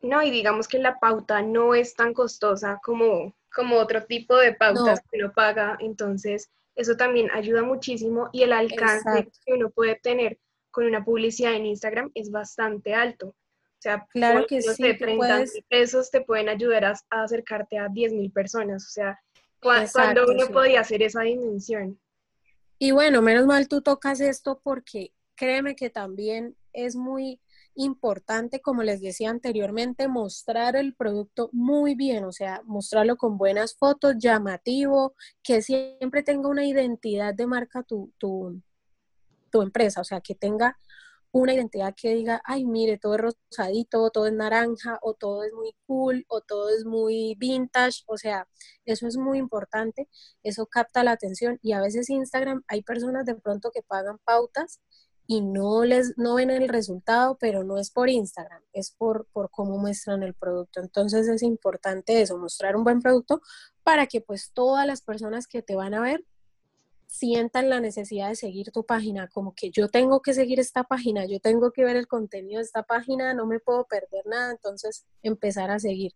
No, 0.00 0.22
y 0.22 0.30
digamos 0.30 0.66
que 0.66 0.78
la 0.78 0.98
pauta 0.98 1.42
no 1.42 1.74
es 1.74 1.94
tan 1.94 2.14
costosa 2.14 2.80
como, 2.82 3.34
como 3.54 3.76
otro 3.76 4.04
tipo 4.04 4.36
de 4.36 4.54
pautas 4.54 5.00
que 5.10 5.18
uno 5.18 5.32
paga, 5.34 5.76
entonces 5.80 6.50
eso 6.74 6.96
también 6.96 7.30
ayuda 7.32 7.62
muchísimo 7.62 8.30
y 8.32 8.42
el 8.42 8.54
alcance 8.54 9.30
que 9.44 9.52
uno 9.52 9.68
puede 9.70 9.96
tener 9.96 10.38
con 10.70 10.86
una 10.86 11.04
publicidad 11.04 11.54
en 11.54 11.66
Instagram 11.66 12.10
es 12.14 12.30
bastante 12.30 12.94
alto. 12.94 13.28
O 13.28 13.82
sea, 13.82 14.06
claro 14.10 14.46
que 14.46 14.60
sí, 14.60 14.96
30 14.96 15.44
pesos 15.68 16.10
te 16.10 16.20
pueden 16.20 16.48
ayudar 16.48 16.84
a, 16.84 16.94
acercarte 17.10 17.78
a 17.78 17.88
10 17.88 18.12
mil 18.12 18.30
personas. 18.30 18.86
O 18.86 18.90
sea, 18.90 19.20
cuando 19.58 20.26
uno 20.26 20.46
podía 20.48 20.80
hacer 20.80 21.02
esa 21.02 21.22
dimensión. 21.22 21.98
Y 22.78 22.92
bueno, 22.92 23.20
menos 23.22 23.46
mal 23.46 23.68
tú 23.68 23.82
tocas 23.82 24.20
esto 24.20 24.60
porque 24.62 25.12
créeme 25.40 25.74
que 25.74 25.88
también 25.88 26.54
es 26.74 26.96
muy 26.96 27.40
importante, 27.74 28.60
como 28.60 28.82
les 28.82 29.00
decía 29.00 29.30
anteriormente, 29.30 30.06
mostrar 30.06 30.76
el 30.76 30.94
producto 30.94 31.48
muy 31.54 31.94
bien, 31.94 32.24
o 32.24 32.32
sea, 32.32 32.60
mostrarlo 32.66 33.16
con 33.16 33.38
buenas 33.38 33.74
fotos, 33.74 34.16
llamativo, 34.18 35.14
que 35.42 35.62
siempre 35.62 36.22
tenga 36.22 36.50
una 36.50 36.66
identidad 36.66 37.32
de 37.34 37.46
marca 37.46 37.82
tu, 37.82 38.12
tu, 38.18 38.60
tu 39.50 39.62
empresa, 39.62 40.02
o 40.02 40.04
sea, 40.04 40.20
que 40.20 40.34
tenga 40.34 40.78
una 41.32 41.54
identidad 41.54 41.94
que 41.96 42.12
diga, 42.14 42.42
ay, 42.44 42.66
mire, 42.66 42.98
todo 42.98 43.14
es 43.14 43.20
rosadito, 43.22 44.10
todo 44.10 44.26
es 44.26 44.34
naranja, 44.34 44.98
o 45.00 45.14
todo 45.14 45.44
es 45.44 45.54
muy 45.54 45.74
cool, 45.86 46.26
o 46.28 46.42
todo 46.42 46.68
es 46.68 46.84
muy 46.84 47.34
vintage, 47.38 48.02
o 48.06 48.18
sea, 48.18 48.46
eso 48.84 49.06
es 49.06 49.16
muy 49.16 49.38
importante, 49.38 50.06
eso 50.42 50.66
capta 50.66 51.02
la 51.02 51.12
atención 51.12 51.58
y 51.62 51.72
a 51.72 51.80
veces 51.80 52.10
Instagram 52.10 52.62
hay 52.68 52.82
personas 52.82 53.24
de 53.24 53.36
pronto 53.36 53.70
que 53.70 53.82
pagan 53.82 54.18
pautas 54.24 54.80
y 55.30 55.42
no 55.42 55.84
les 55.84 56.18
no 56.18 56.34
ven 56.34 56.50
el 56.50 56.68
resultado, 56.68 57.38
pero 57.38 57.62
no 57.62 57.78
es 57.78 57.92
por 57.92 58.08
Instagram, 58.08 58.64
es 58.72 58.90
por, 58.90 59.26
por 59.26 59.48
cómo 59.48 59.78
muestran 59.78 60.24
el 60.24 60.34
producto. 60.34 60.80
Entonces 60.80 61.28
es 61.28 61.44
importante 61.44 62.20
eso, 62.20 62.36
mostrar 62.36 62.74
un 62.74 62.82
buen 62.82 63.00
producto 63.00 63.40
para 63.84 64.08
que 64.08 64.20
pues 64.20 64.50
todas 64.52 64.88
las 64.88 65.02
personas 65.02 65.46
que 65.46 65.62
te 65.62 65.76
van 65.76 65.94
a 65.94 66.00
ver 66.00 66.24
sientan 67.06 67.70
la 67.70 67.78
necesidad 67.78 68.30
de 68.30 68.34
seguir 68.34 68.72
tu 68.72 68.84
página, 68.84 69.28
como 69.28 69.54
que 69.54 69.70
yo 69.70 69.86
tengo 69.86 70.20
que 70.20 70.34
seguir 70.34 70.58
esta 70.58 70.82
página, 70.82 71.26
yo 71.26 71.38
tengo 71.38 71.70
que 71.70 71.84
ver 71.84 71.94
el 71.94 72.08
contenido 72.08 72.58
de 72.58 72.64
esta 72.64 72.82
página, 72.82 73.32
no 73.32 73.46
me 73.46 73.60
puedo 73.60 73.84
perder 73.84 74.26
nada, 74.26 74.50
entonces 74.50 75.06
empezar 75.22 75.70
a 75.70 75.78
seguir. 75.78 76.12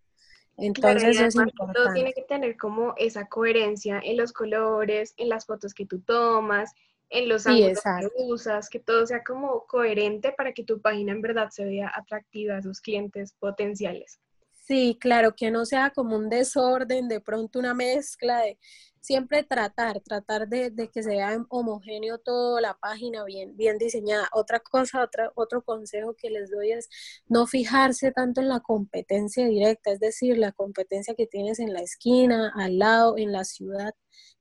Entonces 0.56 1.20
es 1.20 1.36
importante. 1.36 1.72
Todo 1.74 1.92
tiene 1.92 2.12
que 2.14 2.22
tener 2.22 2.56
como 2.56 2.94
esa 2.96 3.28
coherencia 3.28 4.00
en 4.02 4.16
los 4.16 4.32
colores, 4.32 5.14
en 5.18 5.28
las 5.28 5.46
fotos 5.46 5.72
que 5.72 5.86
tú 5.86 6.00
tomas, 6.00 6.74
en 7.10 7.28
los 7.28 7.46
ángulos 7.46 7.80
que 7.82 8.08
usas, 8.24 8.68
que 8.68 8.80
todo 8.80 9.06
sea 9.06 9.22
como 9.22 9.66
coherente 9.66 10.32
para 10.32 10.52
que 10.52 10.64
tu 10.64 10.80
página 10.80 11.12
en 11.12 11.22
verdad 11.22 11.48
se 11.50 11.64
vea 11.64 11.90
atractiva 11.94 12.56
a 12.56 12.62
sus 12.62 12.80
clientes 12.80 13.34
potenciales. 13.38 14.20
Sí, 14.66 14.96
claro, 14.98 15.34
que 15.36 15.50
no 15.50 15.66
sea 15.66 15.90
como 15.90 16.16
un 16.16 16.30
desorden, 16.30 17.06
de 17.08 17.20
pronto 17.20 17.58
una 17.58 17.74
mezcla 17.74 18.40
de 18.40 18.58
siempre 19.04 19.42
tratar, 19.42 20.00
tratar 20.00 20.48
de, 20.48 20.72
que 20.90 21.02
se 21.02 21.10
vea 21.10 21.44
homogéneo 21.50 22.16
toda 22.18 22.62
la 22.62 22.74
página 22.74 23.24
bien, 23.24 23.54
bien 23.56 23.76
diseñada. 23.76 24.26
Otra 24.32 24.60
cosa, 24.60 25.02
otra, 25.02 25.30
otro 25.34 25.62
consejo 25.62 26.14
que 26.14 26.30
les 26.30 26.50
doy 26.50 26.72
es 26.72 26.88
no 27.28 27.46
fijarse 27.46 28.12
tanto 28.12 28.40
en 28.40 28.48
la 28.48 28.60
competencia 28.60 29.46
directa, 29.46 29.92
es 29.92 30.00
decir, 30.00 30.38
la 30.38 30.52
competencia 30.52 31.14
que 31.14 31.26
tienes 31.26 31.58
en 31.58 31.74
la 31.74 31.80
esquina, 31.80 32.50
al 32.56 32.78
lado, 32.78 33.18
en 33.18 33.32
la 33.32 33.44
ciudad. 33.44 33.94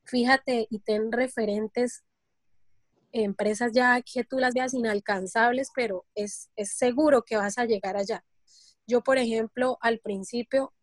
Fíjate 0.05 0.67
y 0.69 0.79
ten 0.79 1.11
referentes 1.11 2.03
empresas 3.13 3.71
ya 3.73 4.01
que 4.01 4.23
tú 4.23 4.39
las 4.39 4.53
veas 4.53 4.73
inalcanzables, 4.73 5.69
pero 5.73 6.05
es, 6.15 6.49
seguro 6.57 7.23
que 7.23 7.37
vas 7.37 7.57
a 7.57 7.65
llegar 7.65 7.95
allá. 7.95 8.25
Yo, 8.87 9.01
por 9.01 9.17
ejemplo, 9.17 9.77
al 9.81 9.99
principio 9.99 10.73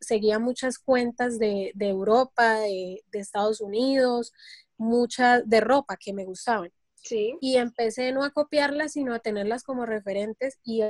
seguía 0.00 0.38
muchas 0.38 0.78
cuentas 0.78 1.38
de, 1.38 1.72
Europa, 1.80 2.60
de, 2.60 3.02
Estados 3.12 3.60
Unidos, 3.60 4.32
muchas 4.76 5.48
de 5.48 5.60
ropa 5.60 5.96
que 5.96 6.12
me 6.12 6.24
gustaban. 6.24 6.70
Sí. 6.94 7.36
Y 7.40 7.56
empecé 7.56 8.12
no 8.12 8.22
a 8.22 8.30
copiarlas, 8.30 8.92
sino 8.92 9.14
a 9.14 9.20
tenerlas 9.20 9.64
como 9.64 9.86
referentes 9.86 10.58
y 10.62 10.82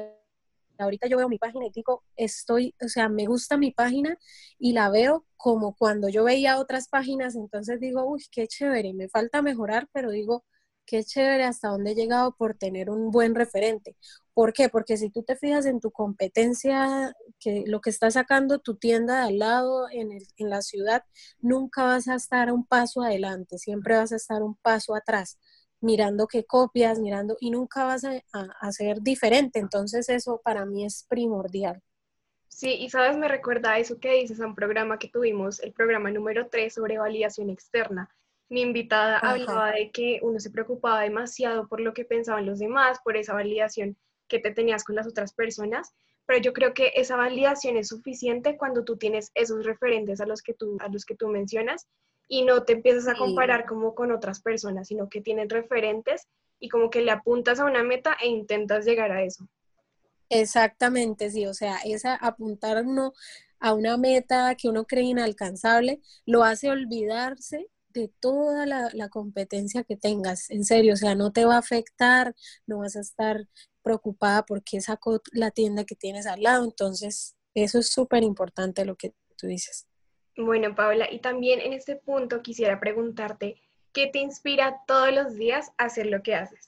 ahorita 0.78 1.08
yo 1.08 1.16
veo 1.16 1.28
mi 1.28 1.38
página 1.38 1.66
y 1.66 1.70
digo, 1.70 2.04
estoy, 2.16 2.74
o 2.82 2.88
sea, 2.88 3.08
me 3.08 3.26
gusta 3.26 3.56
mi 3.56 3.70
página 3.70 4.18
y 4.58 4.72
la 4.72 4.90
veo 4.90 5.26
como 5.36 5.74
cuando 5.74 6.08
yo 6.08 6.24
veía 6.24 6.58
otras 6.58 6.88
páginas, 6.88 7.34
entonces 7.34 7.80
digo, 7.80 8.04
uy, 8.04 8.24
qué 8.30 8.46
chévere, 8.46 8.94
me 8.94 9.08
falta 9.08 9.42
mejorar, 9.42 9.88
pero 9.92 10.10
digo, 10.10 10.44
qué 10.88 11.04
chévere 11.04 11.44
hasta 11.44 11.68
dónde 11.68 11.90
he 11.90 11.94
llegado 11.94 12.34
por 12.34 12.54
tener 12.54 12.88
un 12.88 13.10
buen 13.10 13.34
referente. 13.34 13.94
¿Por 14.32 14.54
qué? 14.54 14.70
Porque 14.70 14.96
si 14.96 15.10
tú 15.10 15.22
te 15.22 15.36
fijas 15.36 15.66
en 15.66 15.80
tu 15.80 15.90
competencia, 15.90 17.12
que 17.38 17.64
lo 17.66 17.80
que 17.82 17.90
está 17.90 18.10
sacando 18.10 18.58
tu 18.58 18.76
tienda 18.76 19.20
de 19.20 19.28
al 19.28 19.38
lado 19.38 19.86
en, 19.90 20.10
en 20.12 20.50
la 20.50 20.62
ciudad, 20.62 21.04
nunca 21.40 21.84
vas 21.84 22.08
a 22.08 22.14
estar 22.14 22.50
un 22.50 22.64
paso 22.64 23.02
adelante, 23.02 23.58
siempre 23.58 23.96
vas 23.96 24.12
a 24.12 24.16
estar 24.16 24.42
un 24.42 24.56
paso 24.56 24.94
atrás, 24.94 25.38
mirando 25.80 26.26
qué 26.26 26.44
copias, 26.44 26.98
mirando, 26.98 27.36
y 27.38 27.50
nunca 27.50 27.84
vas 27.84 28.04
a, 28.04 28.22
a, 28.32 28.72
ser 28.72 29.02
diferente. 29.02 29.58
Entonces 29.58 30.08
eso 30.08 30.40
para 30.42 30.64
mí 30.64 30.86
es 30.86 31.04
primordial. 31.06 31.82
Sí, 32.48 32.72
y 32.72 32.88
sabes, 32.88 33.18
me 33.18 33.28
recuerda 33.28 33.72
a 33.72 33.78
eso 33.78 34.00
que 34.00 34.14
dices 34.14 34.40
a 34.40 34.46
un 34.46 34.54
programa 34.54 34.98
que 34.98 35.08
tuvimos, 35.08 35.60
el 35.60 35.72
programa 35.72 36.10
número 36.10 36.48
3 36.48 36.72
sobre 36.72 36.96
validación 36.96 37.50
externa 37.50 38.08
mi 38.48 38.62
invitada 38.62 39.18
hablaba 39.18 39.72
de 39.72 39.90
que 39.90 40.20
uno 40.22 40.40
se 40.40 40.50
preocupaba 40.50 41.02
demasiado 41.02 41.68
por 41.68 41.80
lo 41.80 41.92
que 41.92 42.04
pensaban 42.04 42.46
los 42.46 42.58
demás, 42.58 42.98
por 43.04 43.16
esa 43.16 43.34
validación 43.34 43.96
que 44.26 44.38
te 44.38 44.50
tenías 44.50 44.84
con 44.84 44.96
las 44.96 45.06
otras 45.06 45.32
personas, 45.32 45.92
pero 46.26 46.40
yo 46.40 46.52
creo 46.52 46.74
que 46.74 46.92
esa 46.94 47.16
validación 47.16 47.76
es 47.76 47.88
suficiente 47.88 48.56
cuando 48.56 48.84
tú 48.84 48.96
tienes 48.96 49.30
esos 49.34 49.64
referentes 49.64 50.20
a 50.20 50.26
los 50.26 50.42
que 50.42 50.54
tú, 50.54 50.76
a 50.80 50.88
los 50.88 51.04
que 51.04 51.14
tú 51.14 51.28
mencionas 51.28 51.88
y 52.26 52.44
no 52.44 52.64
te 52.64 52.74
empiezas 52.74 53.08
a 53.08 53.16
comparar 53.16 53.64
como 53.64 53.94
con 53.94 54.12
otras 54.12 54.40
personas, 54.40 54.88
sino 54.88 55.08
que 55.08 55.22
tienes 55.22 55.48
referentes 55.48 56.26
y 56.60 56.68
como 56.68 56.90
que 56.90 57.00
le 57.00 57.10
apuntas 57.10 57.60
a 57.60 57.64
una 57.64 57.82
meta 57.82 58.16
e 58.20 58.28
intentas 58.28 58.84
llegar 58.84 59.12
a 59.12 59.22
eso. 59.22 59.48
Exactamente, 60.28 61.30
sí, 61.30 61.46
o 61.46 61.54
sea, 61.54 61.78
esa 61.84 62.14
apuntar 62.14 62.84
uno 62.84 63.14
a 63.60 63.72
una 63.72 63.96
meta 63.96 64.54
que 64.54 64.68
uno 64.68 64.84
cree 64.84 65.04
inalcanzable 65.04 66.00
lo 66.26 66.44
hace 66.44 66.70
olvidarse 66.70 67.68
de 67.98 68.12
toda 68.20 68.66
la, 68.66 69.08
competencia 69.10 69.84
que 69.84 69.96
tengas, 69.96 70.50
en 70.50 70.64
serio, 70.64 70.94
o 70.94 70.96
sea, 70.96 71.14
no 71.14 71.32
te 71.32 71.44
va 71.44 71.56
a 71.56 71.58
afectar, 71.58 72.34
no 72.66 72.78
vas 72.78 72.96
a 72.96 73.00
estar 73.00 73.46
preocupada 73.82 74.44
porque 74.44 74.80
sacó 74.80 75.20
la 75.32 75.50
tienda 75.50 75.84
que 75.84 75.94
tienes 75.94 76.26
al 76.26 76.42
lado, 76.42 76.64
entonces 76.64 77.36
eso 77.54 77.78
es 77.78 77.90
súper 77.90 78.22
importante 78.22 78.84
lo 78.84 78.96
que 78.96 79.14
tú 79.36 79.46
dices. 79.46 79.86
Bueno, 80.36 80.74
Paula, 80.74 81.10
y 81.10 81.20
también 81.20 81.60
en 81.60 81.72
este 81.72 81.96
punto 81.96 82.42
quisiera 82.42 82.78
preguntarte, 82.78 83.60
¿qué 83.92 84.06
te 84.06 84.20
inspira 84.20 84.82
todos 84.86 85.12
los 85.12 85.34
días 85.34 85.72
a 85.78 85.84
hacer 85.84 86.06
lo 86.06 86.22
que 86.22 86.34
haces? 86.34 86.67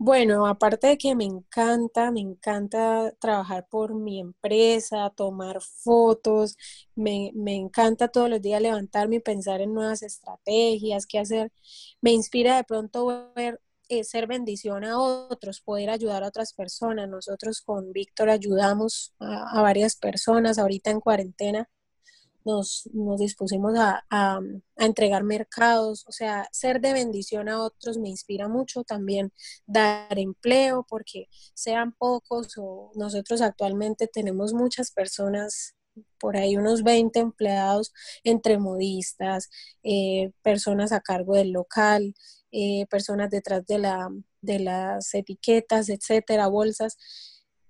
Bueno, 0.00 0.46
aparte 0.46 0.86
de 0.86 0.98
que 0.98 1.14
me 1.16 1.24
encanta, 1.24 2.12
me 2.12 2.20
encanta 2.20 3.12
trabajar 3.18 3.66
por 3.68 3.94
mi 3.94 4.20
empresa, 4.20 5.10
tomar 5.16 5.60
fotos, 5.60 6.56
me, 6.94 7.32
encanta 7.56 8.06
todos 8.06 8.30
los 8.30 8.40
días 8.40 8.62
levantarme 8.62 9.16
y 9.16 9.20
pensar 9.20 9.60
en 9.60 9.74
nuevas 9.74 10.02
estrategias, 10.02 11.04
qué 11.06 11.18
hacer. 11.18 11.52
Me 12.00 12.12
inspira 12.12 12.56
de 12.56 12.64
pronto 12.64 13.32
ver 13.34 13.60
eh, 13.88 14.04
ser 14.04 14.28
bendición 14.28 14.84
a 14.84 15.00
otros, 15.00 15.60
poder 15.60 15.90
ayudar 15.90 16.22
a 16.22 16.28
otras 16.28 16.52
personas. 16.52 17.08
Nosotros 17.08 17.60
con 17.60 17.92
Víctor 17.92 18.30
ayudamos 18.30 19.14
a 19.18 19.62
varias 19.62 19.96
personas 19.96 20.58
ahorita 20.58 20.90
en 20.90 21.00
cuarentena 21.00 21.68
nos, 22.44 22.88
dispusimos 23.18 23.74
a, 23.78 24.40
entregar 24.76 25.24
mercados, 25.24 26.04
o 26.06 26.12
sea, 26.12 26.48
ser 26.52 26.80
de 26.80 26.92
bendición 26.92 27.48
a 27.48 27.62
otros 27.62 27.98
me 27.98 28.08
inspira 28.08 28.48
mucho, 28.48 28.84
también 28.84 29.32
dar 29.66 30.18
empleo, 30.18 30.86
porque 30.88 31.26
sean 31.54 31.92
pocos 31.92 32.54
o 32.58 32.90
nosotros 32.94 33.42
actualmente 33.42 34.06
tenemos 34.06 34.52
muchas 34.54 34.92
personas 34.92 35.74
por 36.18 36.36
ahí 36.36 36.56
unos 36.56 36.82
20 36.82 37.18
empleados 37.18 37.92
entre 38.24 38.58
modistas, 38.58 39.50
eh, 39.82 40.30
personas 40.42 40.92
a 40.92 41.00
cargo 41.00 41.34
del 41.34 41.50
local, 41.52 42.14
eh, 42.52 42.86
personas 42.90 43.30
detrás 43.30 43.66
de 43.66 43.78
la, 43.78 44.08
de 44.40 44.60
las 44.60 45.14
etiquetas, 45.14 45.88
etcétera, 45.88 46.48
bolsas. 46.48 46.96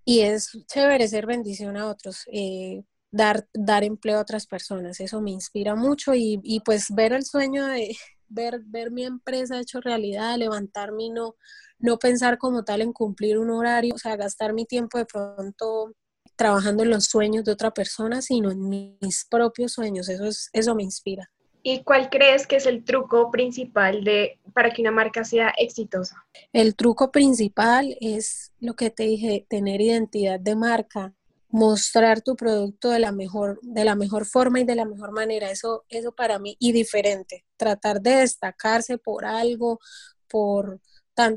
Y 0.04 0.20
es 0.20 0.50
chévere 0.66 1.08
ser 1.08 1.26
bendición 1.26 1.76
a 1.76 1.88
otros, 1.88 2.22
eh, 2.32 2.82
dar, 3.10 3.48
dar 3.52 3.84
empleo 3.84 4.18
a 4.18 4.22
otras 4.22 4.46
personas. 4.46 5.00
Eso 5.00 5.20
me 5.20 5.30
inspira 5.30 5.74
mucho 5.74 6.14
y, 6.14 6.40
y 6.42 6.60
pues 6.60 6.86
ver 6.90 7.12
el 7.12 7.24
sueño 7.24 7.66
de 7.66 7.96
ver, 8.28 8.60
ver 8.66 8.90
mi 8.90 9.04
empresa 9.04 9.60
hecho 9.60 9.80
realidad, 9.80 10.36
levantarme 10.36 11.04
y 11.04 11.10
no, 11.10 11.36
no 11.78 11.98
pensar 11.98 12.38
como 12.38 12.64
tal 12.64 12.82
en 12.82 12.92
cumplir 12.92 13.38
un 13.38 13.50
horario, 13.50 13.94
o 13.94 13.98
sea, 13.98 14.16
gastar 14.16 14.52
mi 14.52 14.66
tiempo 14.66 14.98
de 14.98 15.06
pronto 15.06 15.92
trabajando 16.36 16.84
en 16.84 16.90
los 16.90 17.06
sueños 17.06 17.44
de 17.44 17.52
otra 17.52 17.72
persona, 17.72 18.22
sino 18.22 18.50
en 18.50 18.68
mis 18.68 19.26
propios 19.28 19.72
sueños. 19.72 20.08
Eso, 20.08 20.24
es, 20.24 20.50
eso 20.52 20.74
me 20.74 20.84
inspira. 20.84 21.30
¿Y 21.62 21.82
cuál 21.82 22.08
crees 22.08 22.46
que 22.46 22.56
es 22.56 22.66
el 22.66 22.84
truco 22.84 23.30
principal 23.30 24.04
de, 24.04 24.38
para 24.54 24.70
que 24.70 24.80
una 24.80 24.92
marca 24.92 25.24
sea 25.24 25.52
exitosa? 25.58 26.16
El 26.52 26.76
truco 26.76 27.10
principal 27.10 27.96
es 28.00 28.52
lo 28.60 28.74
que 28.74 28.90
te 28.90 29.02
dije, 29.02 29.46
tener 29.50 29.80
identidad 29.80 30.38
de 30.38 30.54
marca, 30.54 31.12
mostrar 31.48 32.20
tu 32.20 32.36
producto 32.36 32.90
de 32.90 32.98
la 32.98 33.12
mejor, 33.12 33.58
de 33.62 33.84
la 33.84 33.94
mejor 33.94 34.26
forma 34.26 34.60
y 34.60 34.64
de 34.64 34.74
la 34.74 34.84
mejor 34.84 35.12
manera. 35.12 35.50
Eso, 35.50 35.84
eso 35.88 36.12
para 36.12 36.38
mí, 36.38 36.56
y 36.58 36.72
diferente. 36.72 37.44
Tratar 37.56 38.00
de 38.00 38.16
destacarse 38.16 38.98
por 38.98 39.24
algo, 39.24 39.80
por, 40.28 40.80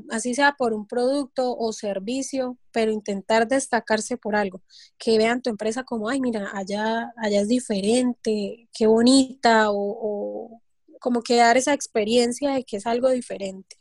así 0.09 0.35
sea 0.35 0.55
por 0.57 0.73
un 0.73 0.87
producto 0.87 1.55
o 1.57 1.73
servicio, 1.73 2.57
pero 2.71 2.91
intentar 2.91 3.47
destacarse 3.47 4.17
por 4.17 4.35
algo, 4.35 4.61
que 4.97 5.17
vean 5.17 5.41
tu 5.41 5.49
empresa 5.49 5.83
como, 5.83 6.09
ay, 6.09 6.21
mira, 6.21 6.51
allá, 6.53 7.11
allá 7.17 7.41
es 7.41 7.47
diferente, 7.47 8.69
qué 8.73 8.87
bonita, 8.87 9.67
o, 9.71 10.61
como 10.99 11.23
que 11.23 11.37
dar 11.37 11.57
esa 11.57 11.73
experiencia 11.73 12.51
de 12.51 12.63
que 12.63 12.77
es 12.77 12.85
algo 12.85 13.09
diferente. 13.09 13.77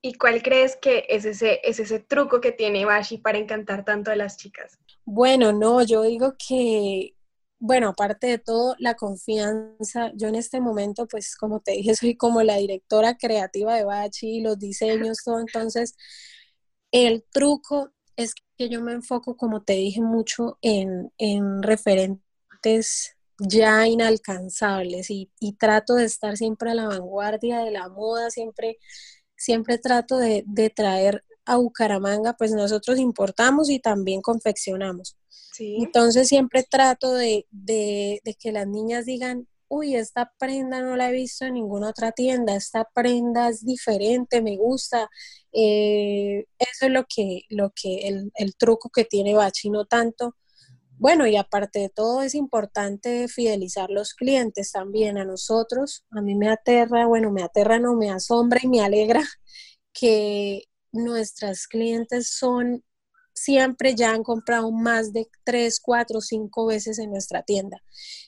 ¿Y 0.00 0.14
cuál 0.14 0.42
crees 0.42 0.76
que 0.76 1.06
es 1.08 1.24
ese, 1.24 1.60
es 1.64 1.80
ese 1.80 1.98
truco 1.98 2.40
que 2.40 2.52
tiene 2.52 2.84
Bashi 2.84 3.18
para 3.18 3.38
encantar 3.38 3.84
tanto 3.84 4.10
a 4.10 4.16
las 4.16 4.36
chicas? 4.36 4.78
Bueno, 5.06 5.52
no, 5.52 5.82
yo 5.82 6.02
digo 6.02 6.34
que 6.38 7.14
bueno, 7.66 7.88
aparte 7.88 8.26
de 8.26 8.38
todo, 8.38 8.76
la 8.78 8.94
confianza, 8.94 10.12
yo 10.14 10.28
en 10.28 10.34
este 10.34 10.60
momento, 10.60 11.06
pues 11.08 11.34
como 11.36 11.60
te 11.60 11.72
dije, 11.72 11.94
soy 11.96 12.16
como 12.16 12.42
la 12.42 12.56
directora 12.56 13.16
creativa 13.16 13.74
de 13.74 13.84
Bachi, 13.84 14.40
los 14.42 14.58
diseños, 14.58 15.18
todo, 15.24 15.40
entonces 15.40 15.96
el 16.92 17.24
truco 17.32 17.90
es 18.16 18.34
que 18.58 18.68
yo 18.68 18.82
me 18.82 18.92
enfoco, 18.92 19.36
como 19.36 19.62
te 19.62 19.74
dije, 19.74 20.00
mucho 20.02 20.58
en, 20.62 21.10
referentes 21.62 23.16
ya 23.38 23.86
inalcanzables 23.88 25.10
y, 25.10 25.30
trato 25.58 25.94
de 25.94 26.04
estar 26.04 26.36
siempre 26.36 26.70
a 26.70 26.74
la 26.74 26.88
vanguardia 26.88 27.60
de 27.60 27.70
la 27.70 27.88
moda, 27.88 28.30
siempre, 28.30 28.78
siempre 29.36 29.78
trato 29.78 30.18
de, 30.18 30.44
de 30.46 30.70
traer 30.70 31.24
a 31.46 31.56
Bucaramanga, 31.56 32.34
pues 32.34 32.52
nosotros 32.52 32.98
importamos 32.98 33.70
y 33.70 33.80
también 33.80 34.20
confeccionamos. 34.22 35.16
Entonces 35.58 36.28
siempre 36.28 36.64
trato 36.68 37.12
de, 37.14 37.46
que 38.40 38.52
las 38.52 38.66
niñas 38.66 39.06
digan, 39.06 39.46
uy, 39.68 39.96
esta 39.96 40.32
prenda 40.38 40.80
no 40.80 40.96
la 40.96 41.10
he 41.10 41.12
visto 41.12 41.44
en 41.44 41.54
ninguna 41.54 41.90
otra 41.90 42.12
tienda, 42.12 42.56
esta 42.56 42.88
prenda 42.92 43.48
es 43.48 43.64
diferente, 43.64 44.42
me 44.42 44.56
gusta. 44.56 45.08
Eh, 45.52 46.46
eso 46.58 46.86
es 46.86 46.90
lo 46.90 47.04
que, 47.04 47.42
lo 47.50 47.70
que 47.70 48.08
el, 48.08 48.32
el 48.34 48.56
truco 48.56 48.90
que 48.90 49.04
tiene 49.04 49.34
Bachi, 49.34 49.70
no 49.70 49.84
tanto. 49.84 50.34
Bueno, 50.98 51.26
y 51.26 51.36
aparte 51.36 51.80
de 51.80 51.88
todo 51.88 52.22
es 52.22 52.34
importante 52.34 53.28
fidelizar 53.28 53.90
los 53.90 54.14
clientes 54.14 54.72
también 54.72 55.18
a 55.18 55.24
nosotros. 55.24 56.04
A 56.10 56.22
mí 56.22 56.34
me 56.34 56.48
aterra, 56.48 57.06
bueno, 57.06 57.30
me 57.32 57.42
aterra, 57.42 57.78
no 57.78 57.94
me 57.94 58.10
asombra 58.10 58.60
y 58.62 58.68
me 58.68 58.80
alegra 58.80 59.22
que 59.92 60.64
nuestras 60.94 61.66
clientes 61.66 62.28
son 62.28 62.82
siempre 63.34 63.94
ya 63.94 64.12
han 64.12 64.22
comprado 64.22 64.70
más 64.70 65.12
de 65.12 65.28
tres, 65.44 65.80
cuatro, 65.80 66.20
cinco 66.20 66.66
veces 66.66 66.98
en 66.98 67.10
nuestra 67.10 67.42
tienda. 67.42 67.82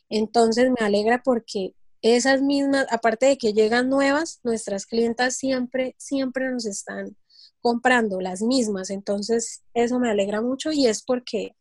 Entonces 0.08 0.70
me 0.70 0.84
alegra 0.84 1.22
porque 1.22 1.74
esas 2.02 2.42
mismas, 2.42 2.86
aparte 2.90 3.26
de 3.26 3.38
que 3.38 3.52
llegan 3.52 3.88
nuevas, 3.88 4.40
nuestras 4.42 4.86
clientas 4.86 5.36
siempre, 5.36 5.94
siempre 5.98 6.50
nos 6.50 6.66
están 6.66 7.16
comprando 7.60 8.20
las 8.20 8.42
mismas. 8.42 8.90
Entonces 8.90 9.62
eso 9.74 9.98
me 9.98 10.10
alegra 10.10 10.42
mucho 10.42 10.72
y 10.72 10.86
es 10.86 11.02
porque 11.02 11.56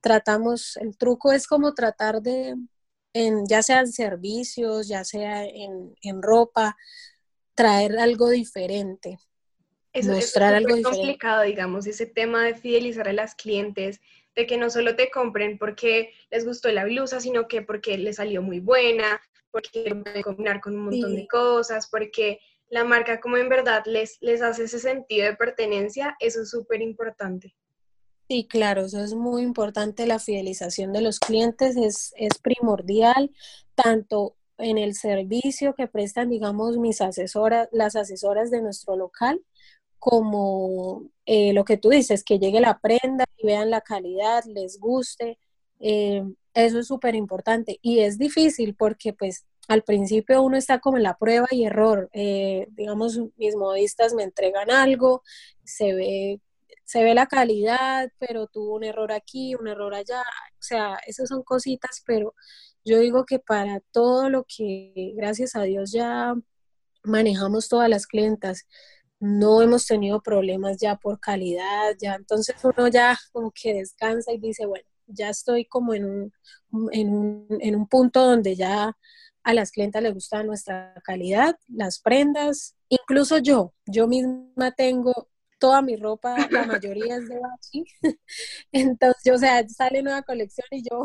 tratamos, 0.00 0.76
el 0.78 0.96
truco 0.96 1.32
es 1.32 1.46
como 1.46 1.74
tratar 1.74 2.20
de, 2.20 2.56
en, 3.12 3.46
ya 3.46 3.62
sea 3.62 3.80
en 3.80 3.92
servicios, 3.92 4.88
ya 4.88 5.04
sea 5.04 5.44
en, 5.44 5.94
en 6.02 6.22
ropa, 6.22 6.76
traer 7.54 7.98
algo 7.98 8.28
diferente 8.30 9.18
mostrar 9.94 10.54
es 10.54 10.66
algo 10.66 10.82
complicado, 10.82 11.42
digamos, 11.42 11.86
ese 11.86 12.06
tema 12.06 12.44
de 12.44 12.54
fidelizar 12.54 13.08
a 13.08 13.12
las 13.12 13.34
clientes, 13.34 14.00
de 14.34 14.46
que 14.46 14.56
no 14.56 14.70
solo 14.70 14.94
te 14.94 15.10
compren 15.10 15.58
porque 15.58 16.12
les 16.30 16.44
gustó 16.44 16.70
la 16.70 16.84
blusa, 16.84 17.20
sino 17.20 17.48
que 17.48 17.62
porque 17.62 17.98
les 17.98 18.16
salió 18.16 18.42
muy 18.42 18.60
buena, 18.60 19.20
porque 19.50 19.94
puede 19.94 20.22
combinar 20.22 20.60
con 20.60 20.76
un 20.76 20.84
montón 20.84 21.16
de 21.16 21.26
cosas, 21.26 21.88
porque 21.90 22.38
la 22.68 22.84
marca 22.84 23.20
como 23.20 23.36
en 23.36 23.48
verdad 23.48 23.82
les, 23.86 24.18
les 24.20 24.42
hace 24.42 24.64
ese 24.64 24.78
sentido 24.78 25.26
de 25.26 25.36
pertenencia, 25.36 26.16
eso 26.20 26.42
es 26.42 26.50
súper 26.50 26.82
importante. 26.82 27.56
Sí, 28.28 28.46
claro, 28.46 28.82
eso 28.82 29.02
es 29.02 29.14
muy 29.14 29.42
importante. 29.42 30.06
La 30.06 30.18
fidelización 30.18 30.92
de 30.92 31.00
los 31.00 31.18
clientes 31.18 31.76
es, 31.78 32.12
es 32.16 32.38
primordial, 32.38 33.30
tanto 33.74 34.36
en 34.58 34.76
el 34.76 34.94
servicio 34.94 35.74
que 35.74 35.86
prestan, 35.86 36.28
digamos, 36.28 36.76
mis 36.76 37.00
asesoras, 37.00 37.68
las 37.72 37.96
asesoras 37.96 38.50
de 38.50 38.60
nuestro 38.60 38.96
local, 38.96 39.40
como 39.98 41.02
eh, 41.26 41.52
lo 41.52 41.64
que 41.64 41.76
tú 41.76 41.90
dices, 41.90 42.24
que 42.24 42.38
llegue 42.38 42.60
la 42.60 42.78
prenda 42.78 43.24
y 43.36 43.46
vean 43.46 43.70
la 43.70 43.80
calidad, 43.80 44.44
les 44.46 44.78
guste. 44.78 45.38
Eh, 45.80 46.24
eso 46.54 46.80
es 46.80 46.86
súper 46.88 47.14
importante 47.14 47.78
y 47.82 48.00
es 48.00 48.18
difícil 48.18 48.74
porque 48.74 49.12
pues 49.12 49.46
al 49.68 49.82
principio 49.82 50.42
uno 50.42 50.56
está 50.56 50.80
como 50.80 50.96
en 50.96 51.02
la 51.04 51.16
prueba 51.18 51.46
y 51.50 51.64
error. 51.64 52.08
Eh, 52.12 52.66
digamos, 52.70 53.20
mis 53.36 53.54
modistas 53.54 54.14
me 54.14 54.22
entregan 54.24 54.70
algo, 54.70 55.22
se 55.64 55.94
ve, 55.94 56.40
se 56.84 57.04
ve 57.04 57.14
la 57.14 57.26
calidad, 57.26 58.10
pero 58.18 58.46
tuvo 58.46 58.74
un 58.76 58.84
error 58.84 59.12
aquí, 59.12 59.54
un 59.54 59.68
error 59.68 59.94
allá. 59.94 60.22
O 60.22 60.62
sea, 60.62 60.98
esas 61.06 61.28
son 61.28 61.42
cositas, 61.42 62.02
pero 62.06 62.34
yo 62.84 62.98
digo 62.98 63.26
que 63.26 63.38
para 63.38 63.80
todo 63.92 64.30
lo 64.30 64.44
que, 64.44 65.12
gracias 65.16 65.54
a 65.54 65.62
Dios, 65.62 65.92
ya 65.92 66.34
manejamos 67.04 67.68
todas 67.68 67.90
las 67.90 68.06
clientas 68.06 68.66
no 69.20 69.62
hemos 69.62 69.86
tenido 69.86 70.20
problemas 70.22 70.78
ya 70.78 70.96
por 70.96 71.18
calidad, 71.20 71.94
ya 72.00 72.14
entonces 72.14 72.56
uno 72.64 72.88
ya 72.88 73.16
como 73.32 73.52
que 73.52 73.74
descansa 73.74 74.32
y 74.32 74.38
dice, 74.38 74.66
bueno, 74.66 74.88
ya 75.06 75.30
estoy 75.30 75.64
como 75.64 75.94
en 75.94 76.04
un, 76.04 76.32
en 76.92 77.12
un, 77.12 77.46
en 77.60 77.76
un 77.76 77.88
punto 77.88 78.24
donde 78.24 78.54
ya 78.54 78.96
a 79.42 79.54
las 79.54 79.70
clientas 79.70 80.02
les 80.02 80.14
gusta 80.14 80.42
nuestra 80.42 80.94
calidad, 81.04 81.56
las 81.68 82.00
prendas, 82.00 82.76
incluso 82.88 83.38
yo, 83.38 83.72
yo 83.86 84.06
misma 84.06 84.72
tengo 84.76 85.28
toda 85.58 85.82
mi 85.82 85.96
ropa, 85.96 86.36
la 86.50 86.64
mayoría 86.84 87.16
es 87.16 87.28
de 87.28 87.38
Bachi, 87.38 87.84
entonces, 88.72 89.34
o 89.34 89.38
sea, 89.38 89.66
sale 89.68 90.02
nueva 90.02 90.22
colección 90.22 90.66
y 90.70 90.82
yo, 90.82 91.04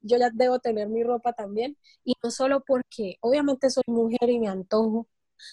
yo 0.00 0.16
ya 0.16 0.30
debo 0.32 0.58
tener 0.58 0.88
mi 0.88 1.02
ropa 1.02 1.32
también, 1.32 1.76
y 2.02 2.14
no 2.22 2.30
solo 2.30 2.64
porque 2.66 3.16
obviamente 3.20 3.70
soy 3.70 3.84
mujer 3.86 4.30
y 4.30 4.40
me 4.40 4.48
antojo, 4.48 5.06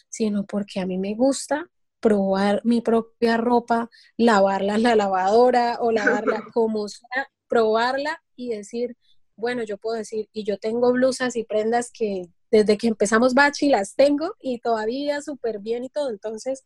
sino 0.10 0.45
porque 0.45 0.79
a 0.79 0.86
mí 0.86 0.97
me 0.97 1.13
gusta 1.13 1.69
probar 2.04 2.60
mi 2.66 2.82
propia 2.82 3.38
ropa, 3.38 3.89
lavarla 4.18 4.76
en 4.76 4.84
la 4.84 4.96
lavadora 4.96 5.78
o 5.80 5.89
lavarla 5.89 6.44
como 6.54 6.89
sea, 6.89 7.32
probarla 7.48 8.22
y 8.36 8.50
decir, 8.50 8.98
bueno, 9.38 9.63
yo 9.63 9.78
puedo 9.78 9.96
decir, 9.96 10.28
y 10.34 10.44
yo 10.44 10.58
tengo 10.58 10.92
blusas 10.92 11.38
y 11.38 11.46
prendas 11.46 11.92
que 11.92 12.28
desde 12.52 12.78
que 12.78 12.88
empezamos 12.88 13.34
Bachi 13.34 13.70
las 13.70 13.96
tengo 13.96 14.36
y 14.42 14.60
todavía 14.60 15.22
súper 15.22 15.60
bien 15.60 15.86
y 15.86 15.89
todo, 15.89 16.10
entonces 16.10 16.66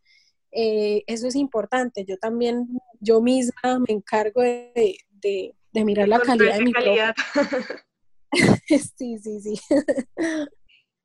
eh, 0.51 1.03
eso 1.05 1.27
es 1.27 1.35
importante. 1.35 2.03
Yo 2.03 2.17
también, 2.17 2.67
yo 2.99 3.21
misma 3.21 3.79
me 3.79 3.93
encargo 3.93 4.41
de, 4.41 4.97
mirar 5.73 6.07
la 6.07 6.19
calidad 6.19 6.57
de 6.57 6.63
mi 6.63 6.73
calidad. 6.73 7.15
sí, 8.97 9.19
sí, 9.19 9.39
sí. 9.39 9.59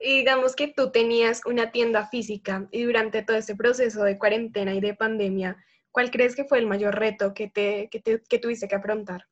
Digamos 0.02 0.56
que 0.56 0.68
tú 0.68 0.90
tenías 0.90 1.42
una 1.46 1.70
tienda 1.70 2.08
física 2.08 2.66
y 2.70 2.82
durante 2.82 3.22
todo 3.22 3.36
este 3.36 3.54
proceso 3.54 4.02
de 4.02 4.18
cuarentena 4.18 4.74
y 4.74 4.80
de 4.80 4.94
pandemia, 4.94 5.56
¿cuál 5.92 6.10
crees 6.10 6.34
que 6.34 6.44
fue 6.44 6.58
el 6.58 6.66
mayor 6.66 6.96
reto 6.98 7.34
que, 7.34 7.48
te, 7.48 7.88
que, 7.88 8.38
tuviste 8.38 8.66
que 8.66 8.74
afrontar? 8.74 9.26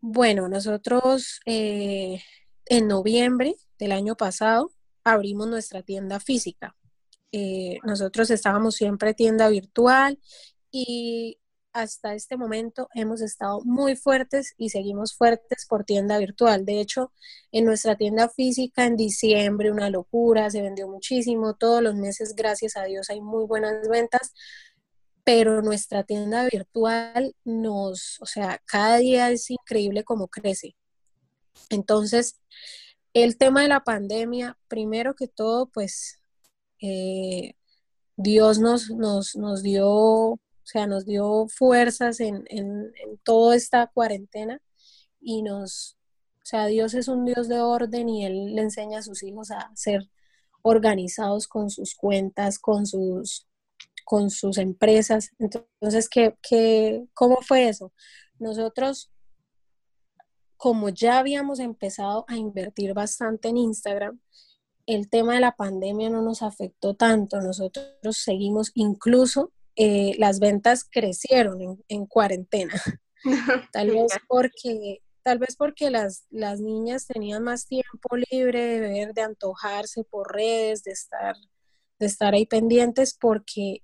Bueno, 0.00 0.48
nosotros 0.48 1.40
eh, 1.46 2.22
en 2.66 2.88
noviembre 2.88 3.56
del 3.78 3.92
año 3.92 4.16
pasado 4.16 4.72
abrimos 5.04 5.48
nuestra 5.48 5.82
tienda 5.82 6.18
física. 6.20 6.74
Eh, 7.32 7.78
nosotros 7.84 8.30
estábamos 8.30 8.76
siempre 8.76 9.14
tienda 9.14 9.48
virtual 9.48 10.18
y 10.70 11.38
hasta 11.76 12.14
este 12.14 12.36
momento 12.36 12.88
hemos 12.94 13.20
estado 13.20 13.60
muy 13.64 13.96
fuertes 13.96 14.54
y 14.56 14.70
seguimos 14.70 15.14
fuertes 15.14 15.66
por 15.68 15.84
tienda 15.84 16.18
virtual. 16.18 16.64
De 16.64 16.80
hecho, 16.80 17.12
en 17.52 17.66
nuestra 17.66 17.96
tienda 17.96 18.28
física 18.28 18.86
en 18.86 18.96
diciembre, 18.96 19.70
una 19.70 19.90
locura, 19.90 20.50
se 20.50 20.62
vendió 20.62 20.88
muchísimo, 20.88 21.54
todos 21.54 21.82
los 21.82 21.94
meses, 21.94 22.34
gracias 22.34 22.76
a 22.76 22.84
Dios, 22.84 23.10
hay 23.10 23.20
muy 23.20 23.44
buenas 23.44 23.86
ventas, 23.88 24.32
pero 25.22 25.60
nuestra 25.60 26.04
tienda 26.04 26.48
virtual 26.50 27.34
nos, 27.44 28.18
o 28.20 28.26
sea, 28.26 28.62
cada 28.66 28.96
día 28.98 29.30
es 29.30 29.50
increíble 29.50 30.02
cómo 30.02 30.28
crece. 30.28 30.76
Entonces, 31.68 32.40
el 33.12 33.36
tema 33.36 33.62
de 33.62 33.68
la 33.68 33.80
pandemia, 33.80 34.58
primero 34.68 35.14
que 35.14 35.28
todo, 35.28 35.66
pues 35.66 36.20
eh, 36.80 37.54
Dios 38.16 38.58
nos, 38.60 38.90
nos, 38.90 39.36
nos, 39.36 39.62
dio, 39.62 40.38
o 40.66 40.68
sea, 40.68 40.88
nos 40.88 41.06
dio 41.06 41.46
fuerzas 41.46 42.18
en, 42.18 42.42
en, 42.48 42.92
en 43.00 43.18
toda 43.22 43.54
esta 43.54 43.86
cuarentena 43.86 44.60
y 45.20 45.42
nos, 45.42 45.96
o 46.38 46.44
sea, 46.46 46.66
Dios 46.66 46.94
es 46.94 47.06
un 47.06 47.24
Dios 47.24 47.46
de 47.46 47.60
orden 47.60 48.08
y 48.08 48.26
Él 48.26 48.56
le 48.56 48.62
enseña 48.62 48.98
a 48.98 49.02
sus 49.02 49.22
hijos 49.22 49.52
a 49.52 49.70
ser 49.76 50.10
organizados 50.62 51.46
con 51.46 51.70
sus 51.70 51.94
cuentas, 51.94 52.58
con 52.58 52.84
sus, 52.84 53.46
con 54.04 54.28
sus 54.28 54.58
empresas. 54.58 55.30
Entonces, 55.38 56.08
¿qué, 56.08 56.36
qué, 56.42 57.06
cómo 57.14 57.36
fue 57.42 57.68
eso? 57.68 57.92
Nosotros 58.40 59.12
como 60.56 60.88
ya 60.88 61.20
habíamos 61.20 61.60
empezado 61.60 62.24
a 62.26 62.36
invertir 62.36 62.92
bastante 62.92 63.50
en 63.50 63.58
Instagram, 63.58 64.18
el 64.86 65.08
tema 65.08 65.34
de 65.34 65.40
la 65.40 65.54
pandemia 65.54 66.10
no 66.10 66.22
nos 66.22 66.42
afectó 66.42 66.94
tanto. 66.94 67.40
Nosotros 67.40 68.16
seguimos, 68.16 68.72
incluso 68.74 69.52
eh, 69.76 70.14
las 70.18 70.40
ventas 70.40 70.84
crecieron 70.84 71.82
en, 71.88 72.06
cuarentena. 72.06 72.74
tal 73.72 73.90
vez 73.90 74.12
porque, 74.26 75.02
tal 75.22 75.38
vez 75.38 75.56
porque 75.56 75.90
las, 75.90 76.24
las 76.30 76.60
niñas 76.60 77.06
tenían 77.06 77.42
más 77.42 77.66
tiempo 77.66 78.16
libre 78.30 78.64
de 78.64 78.80
ver, 78.80 79.14
de 79.14 79.22
antojarse 79.22 80.04
por 80.04 80.32
redes, 80.32 80.82
de 80.82 80.92
estar, 80.92 81.36
de 81.98 82.06
estar 82.06 82.34
ahí 82.34 82.46
pendientes, 82.46 83.16
porque 83.20 83.82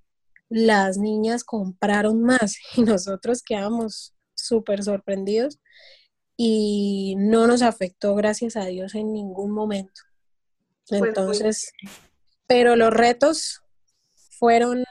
las 0.48 0.98
niñas 0.98 1.44
compraron 1.44 2.22
más 2.22 2.56
y 2.76 2.82
nosotros 2.82 3.42
quedamos 3.42 4.14
súper 4.34 4.82
sorprendidos 4.82 5.60
y 6.36 7.14
no 7.18 7.46
nos 7.46 7.62
afectó, 7.62 8.14
gracias 8.14 8.56
a 8.56 8.64
Dios, 8.64 8.94
en 8.94 9.12
ningún 9.12 9.50
momento. 9.52 10.00
Pues, 10.88 11.02
Entonces, 11.02 11.72
pero 12.46 12.76
los 12.76 12.92
retos 12.92 13.61
fueron, 14.38 14.84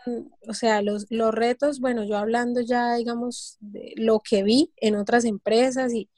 o 0.48 0.54
sea, 0.54 0.82
los, 0.82 1.08
los 1.10 1.34
retos, 1.34 1.80
bueno, 1.80 2.04
yo 2.04 2.18
hablando 2.18 2.62
ya, 2.62 2.96
digamos, 2.96 3.58
de 3.60 3.94
lo 3.98 4.22
que 4.22 4.44
vi 4.44 4.72
en 4.78 4.96
otras 4.96 5.26
empresas 5.26 5.94
y 5.94 6.10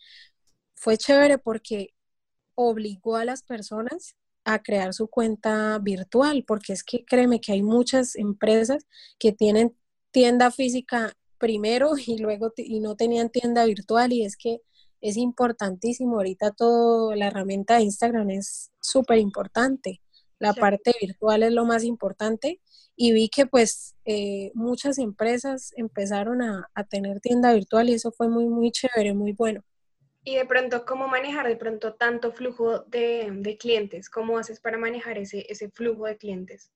fue 0.75 0.97
chévere 0.97 1.37
porque 1.37 1.93
obligó 2.55 3.15
a 3.15 3.25
las 3.25 3.43
personas 3.43 4.15
a 4.43 4.61
crear 4.61 4.93
su 4.93 5.07
cuenta 5.07 5.79
virtual, 5.79 6.43
porque 6.45 6.73
es 6.73 6.83
que 6.83 7.05
créeme 7.05 7.39
que 7.39 7.53
hay 7.53 7.63
muchas 7.63 8.15
empresas 8.17 8.85
que 9.17 9.31
tienen 9.31 9.75
tienda 10.11 10.51
física 10.51 11.13
primero 11.37 11.91
y 12.05 12.17
luego 12.17 12.51
y 12.57 12.81
no 12.81 12.95
tenían 12.95 13.29
tienda 13.29 13.65
virtual 13.65 14.11
y 14.11 14.25
es 14.25 14.35
que 14.35 14.61
es 15.01 15.17
importantísimo. 15.17 16.17
Ahorita 16.17 16.51
toda 16.51 17.15
la 17.15 17.27
herramienta 17.27 17.77
de 17.77 17.83
Instagram 17.83 18.29
es 18.31 18.71
súper 18.81 19.19
importante. 19.19 20.01
La 20.39 20.53
parte 20.53 20.93
virtual 20.99 21.43
es 21.43 21.53
lo 21.53 21.63
más 21.63 21.85
importante 21.85 22.59
y 22.95 23.11
vi 23.11 23.29
que 23.29 23.45
pues 23.45 23.95
eh, 24.05 24.51
muchas 24.53 24.97
empresas 24.97 25.73
empezaron 25.75 26.41
a, 26.41 26.69
tener 26.89 27.19
tienda 27.19 27.53
virtual 27.53 27.89
y 27.89 27.93
eso 27.93 28.11
fue 28.11 28.29
muy, 28.29 28.45
muy 28.45 28.71
chévere, 28.71 29.13
muy 29.13 29.31
bueno. 29.31 29.63
Y 30.25 30.35
de 30.35 30.45
pronto, 30.45 30.85
¿cómo 30.85 31.07
manejar 31.07 31.47
de 31.47 31.55
pronto 31.57 31.95
tanto 31.95 32.31
flujo 32.31 32.79
de, 32.83 33.29
de 33.31 33.57
clientes? 33.57 34.09
¿Cómo 34.09 34.37
haces 34.37 34.59
para 34.59 34.77
manejar 34.77 35.17
ese, 35.17 35.45
ese 35.49 35.69
flujo 35.69 36.05
de 36.05 36.17
clientes? 36.17 36.71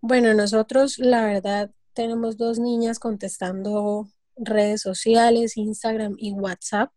Bueno, 0.00 0.34
nosotros 0.34 0.98
la 0.98 1.24
verdad 1.24 1.70
tenemos 1.94 2.36
dos 2.36 2.58
niñas 2.58 2.98
contestando 2.98 4.08
redes 4.36 4.82
sociales, 4.82 5.56
Instagram 5.56 6.16
y 6.18 6.32
WhatsApp. 6.32 6.92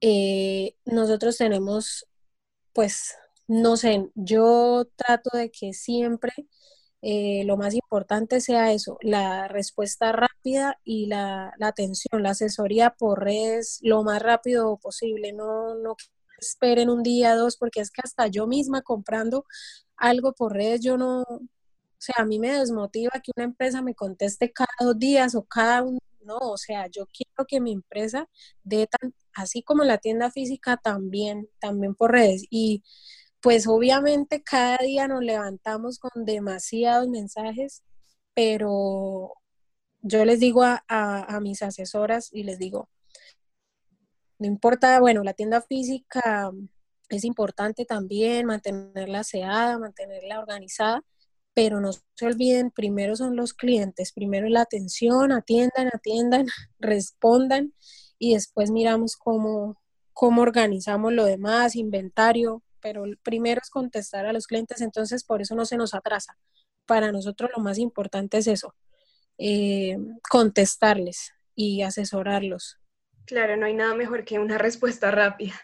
Eh, 0.00 0.74
nosotros 0.84 1.36
tenemos, 1.38 2.06
pues, 2.72 3.14
no 3.46 3.76
sé, 3.76 4.10
yo 4.14 4.88
trato 4.96 5.36
de 5.36 5.50
que 5.50 5.72
siempre 5.72 6.32
eh, 7.02 7.44
lo 7.44 7.56
más 7.56 7.74
importante 7.74 8.40
sea 8.40 8.72
eso, 8.72 8.98
la 9.02 9.48
respuesta 9.48 10.12
rápida 10.12 10.78
y 10.84 11.06
la, 11.06 11.52
atención, 11.60 12.22
la 12.22 12.30
asesoría 12.30 12.90
por 12.90 13.22
redes 13.24 13.78
lo 13.82 14.02
más 14.02 14.22
rápido 14.22 14.78
posible, 14.78 15.32
no, 15.32 15.74
no 15.76 15.96
esperen 16.40 16.90
un 16.90 17.02
día, 17.02 17.34
dos, 17.36 17.56
porque 17.56 17.80
es 17.80 17.90
que 17.90 18.02
hasta 18.04 18.26
yo 18.28 18.46
misma 18.46 18.82
comprando 18.82 19.44
algo 19.96 20.32
por 20.34 20.54
redes, 20.54 20.82
yo 20.82 20.96
no, 20.98 21.22
o 21.22 21.40
sea, 21.98 22.16
a 22.18 22.26
mí 22.26 22.38
me 22.38 22.52
desmotiva 22.52 23.10
que 23.22 23.32
una 23.36 23.44
empresa 23.44 23.82
me 23.82 23.94
conteste 23.94 24.52
cada 24.52 24.68
dos 24.80 24.98
días 24.98 25.34
o 25.34 25.44
cada 25.44 25.82
un, 25.82 25.98
no, 26.20 26.38
o 26.38 26.56
sea, 26.58 26.88
yo 26.88 27.06
quiero 27.06 27.46
que 27.46 27.60
mi 27.60 27.72
empresa 27.72 28.28
dé 28.62 28.86
tan, 28.86 29.14
así 29.34 29.62
como 29.62 29.84
la 29.84 29.98
tienda 29.98 30.30
física 30.30 30.76
también, 30.76 31.48
también 31.60 31.94
por 31.94 32.12
redes. 32.12 32.44
Y 32.50 32.82
pues 33.40 33.66
obviamente 33.66 34.42
cada 34.42 34.78
día 34.78 35.08
nos 35.08 35.22
levantamos 35.22 35.98
con 35.98 36.24
demasiados 36.24 37.08
mensajes, 37.08 37.82
pero 38.34 39.34
yo 40.02 40.24
les 40.24 40.40
digo 40.40 40.62
a, 40.64 41.40
mis 41.40 41.62
asesoras 41.62 42.30
y 42.32 42.44
les 42.44 42.58
digo, 42.58 42.88
no 44.38 44.46
importa, 44.46 45.00
bueno, 45.00 45.22
la 45.24 45.32
tienda 45.34 45.62
física 45.62 46.52
es 47.08 47.24
importante 47.24 47.84
también, 47.84 48.46
mantenerla 48.46 49.20
aseada, 49.20 49.78
mantenerla 49.78 50.40
organizada, 50.40 51.02
pero 51.54 51.80
no 51.80 51.92
se 51.92 52.26
olviden, 52.26 52.70
primero 52.70 53.16
son 53.16 53.36
los 53.36 53.54
clientes, 53.54 54.12
primero 54.12 54.48
la 54.48 54.62
atención, 54.62 55.32
atiendan, 55.32 55.88
atiendan, 55.92 56.46
respondan 56.78 57.72
y 58.18 58.34
después 58.34 58.70
miramos 58.70 59.16
cómo, 59.16 59.80
cómo 60.12 60.42
organizamos 60.42 61.12
lo 61.12 61.24
demás, 61.24 61.76
inventario, 61.76 62.62
pero 62.86 63.02
primero 63.24 63.60
es 63.60 63.68
contestar 63.68 64.26
a 64.26 64.32
los 64.32 64.46
clientes, 64.46 64.80
entonces 64.80 65.24
por 65.24 65.42
eso 65.42 65.56
no 65.56 65.64
se 65.64 65.76
nos 65.76 65.92
atrasa. 65.92 66.38
Para 66.86 67.10
nosotros 67.10 67.50
lo 67.56 67.60
más 67.60 67.78
importante 67.78 68.38
es 68.38 68.46
eso, 68.46 68.76
eh, 69.38 69.96
contestarles 70.30 71.32
y 71.56 71.82
asesorarlos. 71.82 72.78
Claro, 73.24 73.56
no 73.56 73.66
hay 73.66 73.74
nada 73.74 73.96
mejor 73.96 74.24
que 74.24 74.38
una 74.38 74.56
respuesta 74.56 75.10
rápida. 75.10 75.60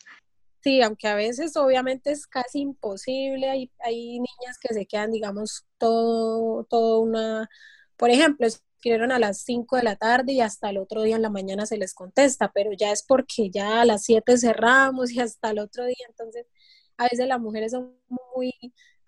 Sí, 0.65 0.83
aunque 0.83 1.07
a 1.07 1.15
veces 1.15 1.57
obviamente 1.57 2.11
es 2.11 2.27
casi 2.27 2.59
imposible, 2.59 3.49
hay, 3.49 3.71
hay 3.79 4.19
niñas 4.19 4.59
que 4.61 4.75
se 4.75 4.85
quedan, 4.85 5.13
digamos, 5.13 5.65
todo, 5.79 6.65
todo 6.65 7.03
una, 7.03 7.49
por 7.97 8.11
ejemplo, 8.11 8.49
escribieron 8.49 9.13
a 9.13 9.21
las 9.21 9.43
5 9.43 9.77
de 9.77 9.85
la 9.85 9.95
tarde 9.95 10.33
y 10.33 10.41
hasta 10.41 10.71
el 10.71 10.79
otro 10.79 11.03
día 11.03 11.15
en 11.15 11.23
la 11.23 11.31
mañana 11.31 11.67
se 11.67 11.77
les 11.77 11.95
contesta, 11.95 12.51
pero 12.53 12.73
ya 12.73 12.91
es 12.91 13.05
porque 13.05 13.49
ya 13.49 13.83
a 13.83 13.85
las 13.85 14.03
7 14.03 14.37
cerramos 14.39 15.13
y 15.13 15.21
hasta 15.21 15.51
el 15.51 15.61
otro 15.61 15.85
día, 15.85 16.05
entonces 16.09 16.47
a 16.97 17.05
veces 17.05 17.27
las 17.27 17.41
mujeres 17.41 17.73
son 17.73 17.97
muy 18.37 18.53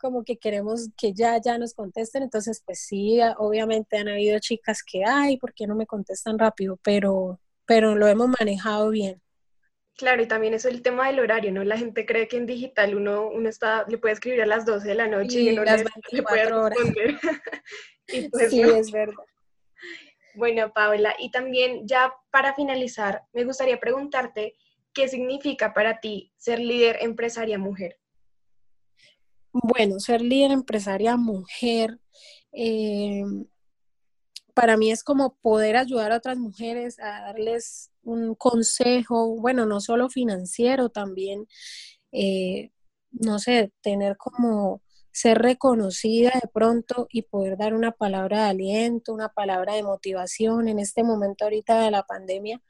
como 0.04 0.22
que 0.22 0.36
queremos 0.36 0.90
que 0.98 1.14
ya, 1.14 1.40
ya 1.42 1.56
nos 1.56 1.72
contesten, 1.72 2.24
entonces 2.24 2.62
pues 2.64 2.80
sí, 2.80 3.20
obviamente 3.38 3.96
han 3.96 4.08
habido 4.08 4.38
chicas 4.38 4.82
que, 4.82 5.02
ay, 5.02 5.38
¿por 5.38 5.54
qué 5.54 5.66
no 5.66 5.74
me 5.74 5.86
contestan 5.86 6.38
rápido? 6.38 6.78
Pero, 6.82 7.40
pero 7.64 7.94
lo 7.94 8.06
hemos 8.06 8.28
manejado 8.38 8.90
bien. 8.90 9.22
Claro, 9.96 10.22
y 10.22 10.26
también 10.26 10.52
es 10.52 10.64
el 10.64 10.82
tema 10.82 11.06
del 11.06 11.20
horario, 11.20 11.52
¿no? 11.52 11.64
La 11.64 11.78
gente 11.78 12.04
cree 12.04 12.28
que 12.28 12.36
en 12.36 12.44
digital 12.46 12.96
uno, 12.96 13.28
uno 13.28 13.48
está, 13.48 13.86
le 13.88 13.96
puede 13.96 14.12
escribir 14.12 14.42
a 14.42 14.46
las 14.46 14.66
12 14.66 14.88
de 14.88 14.94
la 14.94 15.06
noche 15.06 15.40
y, 15.40 15.52
uno 15.52 15.64
las 15.64 15.84
le, 16.10 16.22
puede 16.22 16.44
responder. 16.44 17.18
Pues 18.30 18.50
sí, 18.50 18.60
es 18.60 18.92
verdad. 18.92 19.14
Bueno, 20.34 20.70
Paola, 20.74 21.14
y 21.18 21.30
también 21.30 21.88
ya 21.88 22.12
para 22.30 22.54
finalizar, 22.54 23.22
me 23.32 23.44
gustaría 23.44 23.80
preguntarte 23.80 24.56
qué 24.94 25.08
significa 25.08 25.74
para 25.74 26.00
ti 26.00 26.32
ser 26.36 26.58
líder 26.58 26.98
empresaria 27.00 27.58
mujer. 27.58 27.98
Bueno, 29.52 30.00
ser 30.00 30.20
líder 30.22 30.50
empresaria 30.50 31.16
mujer, 31.16 32.00
eh, 32.52 33.22
para 34.54 34.76
mí 34.76 34.90
es 34.90 35.02
como 35.02 35.36
poder 35.42 35.76
ayudar 35.76 36.12
a 36.12 36.16
otras 36.16 36.38
mujeres 36.38 36.98
a 37.00 37.22
darles 37.22 37.90
un 38.02 38.34
consejo, 38.34 39.36
bueno, 39.40 39.66
no 39.66 39.80
solo 39.80 40.08
financiero, 40.08 40.88
también, 40.88 41.46
eh, 42.12 42.70
no 43.10 43.38
sé, 43.38 43.72
tener 43.82 44.16
como 44.16 44.82
ser 45.12 45.38
reconocida 45.38 46.32
de 46.42 46.48
pronto 46.52 47.06
y 47.10 47.22
poder 47.22 47.56
dar 47.56 47.74
una 47.74 47.92
palabra 47.92 48.44
de 48.44 48.50
aliento, 48.50 49.14
una 49.14 49.28
palabra 49.28 49.74
de 49.74 49.84
motivación 49.84 50.68
en 50.68 50.80
este 50.80 51.04
momento 51.04 51.44
ahorita 51.44 51.80
de 51.82 51.90
la 51.92 52.02
pandemia. 52.02 52.60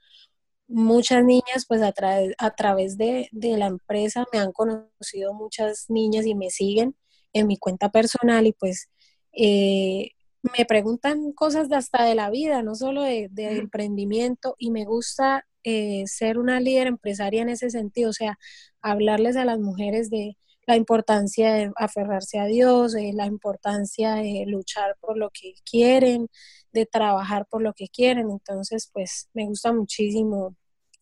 Muchas 0.67 1.25
niñas, 1.25 1.67
pues 1.69 1.83
a, 1.83 1.93
a 2.39 2.51
través 2.53 2.97
de, 2.97 3.29
de 3.33 3.57
la 3.57 3.67
empresa 3.67 4.25
me 4.33 4.39
han 4.39 4.53
conocido 4.53 5.35
muchas 5.35 5.87
niñas 5.89 6.27
y 6.27 6.35
me 6.35 6.51
siguen 6.51 6.97
en 7.33 7.47
mi 7.47 7.59
cuenta 7.59 7.91
personal 7.91 8.47
y 8.47 8.53
pues 8.53 8.89
eh, 9.33 10.11
me 10.57 10.65
preguntan 10.67 11.33
cosas 11.33 11.69
de 11.69 11.77
hasta 11.77 12.05
de 12.05 12.15
la 12.15 12.31
vida, 12.31 12.63
no 12.63 12.75
solo 12.75 13.03
de, 13.03 13.31
emprendimiento, 13.37 14.55
y 14.59 14.71
me 14.71 14.85
gusta 14.85 15.47
eh, 15.65 16.05
ser 16.07 16.39
una 16.39 16.61
líder 16.61 16.87
empresaria 16.87 17.43
en 17.43 17.49
ese 17.49 17.71
sentido, 17.71 18.11
o 18.11 18.13
sea, 18.13 18.39
hablarles 18.83 19.37
a 19.37 19.45
las 19.45 19.59
mujeres 19.59 20.11
de 20.11 20.37
la 20.67 20.77
importancia 20.77 21.53
de 21.53 21.73
aferrarse 21.77 22.39
a 22.39 22.47
Dios, 22.47 22.93
de 22.93 23.13
la 23.15 23.27
importancia 23.27 24.15
de 24.15 24.45
luchar 24.47 24.97
por 25.01 25.17
lo 25.17 25.31
que 25.31 25.55
quieren, 25.69 26.29
de 26.75 26.87
trabajar 26.87 27.47
por 27.49 27.63
lo 27.63 27.73
que 27.73 27.89
quieren. 27.89 28.31
Entonces, 28.31 28.91
pues 28.93 29.31
me 29.33 29.47
gusta 29.47 29.73
muchísimo 29.73 30.55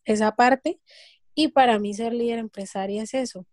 esa 0.05 0.35
parte. 0.35 0.79
Y 1.35 1.49
para 1.49 1.79
mí 1.79 1.93
ser 1.93 2.13
líder 2.13 2.39
empresaria 2.39 3.03
es 3.03 3.13
eso, 3.13 3.45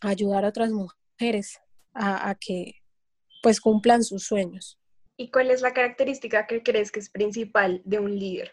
ayudar 0.00 0.44
a 0.44 0.48
otras 0.48 0.70
mujeres 0.70 1.58
a, 1.92 2.30
a 2.30 2.36
que 2.36 2.76
pues 3.42 3.60
cumplan 3.60 4.04
sus 4.04 4.24
sueños. 4.24 4.78
¿Y 5.16 5.30
cuál 5.30 5.50
es 5.50 5.60
la 5.60 5.74
característica 5.74 6.46
que 6.46 6.62
crees 6.62 6.92
que 6.92 7.00
es 7.00 7.10
principal 7.10 7.82
de 7.84 7.98
un 7.98 8.16
líder? 8.16 8.52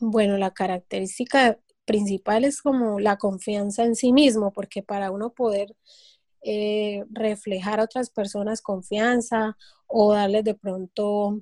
Bueno, 0.00 0.36
la 0.38 0.52
característica 0.52 1.58
principal 1.84 2.44
es 2.44 2.60
como 2.60 2.98
la 2.98 3.16
confianza 3.16 3.84
en 3.84 3.94
sí 3.94 4.12
mismo, 4.12 4.52
porque 4.52 4.82
para 4.82 5.10
uno 5.10 5.32
poder 5.32 5.76
eh, 6.42 7.04
reflejar 7.10 7.80
a 7.80 7.84
otras 7.84 8.10
personas 8.10 8.62
confianza 8.62 9.56
o 9.86 10.12
darles 10.14 10.44
de 10.44 10.54
pronto 10.54 11.40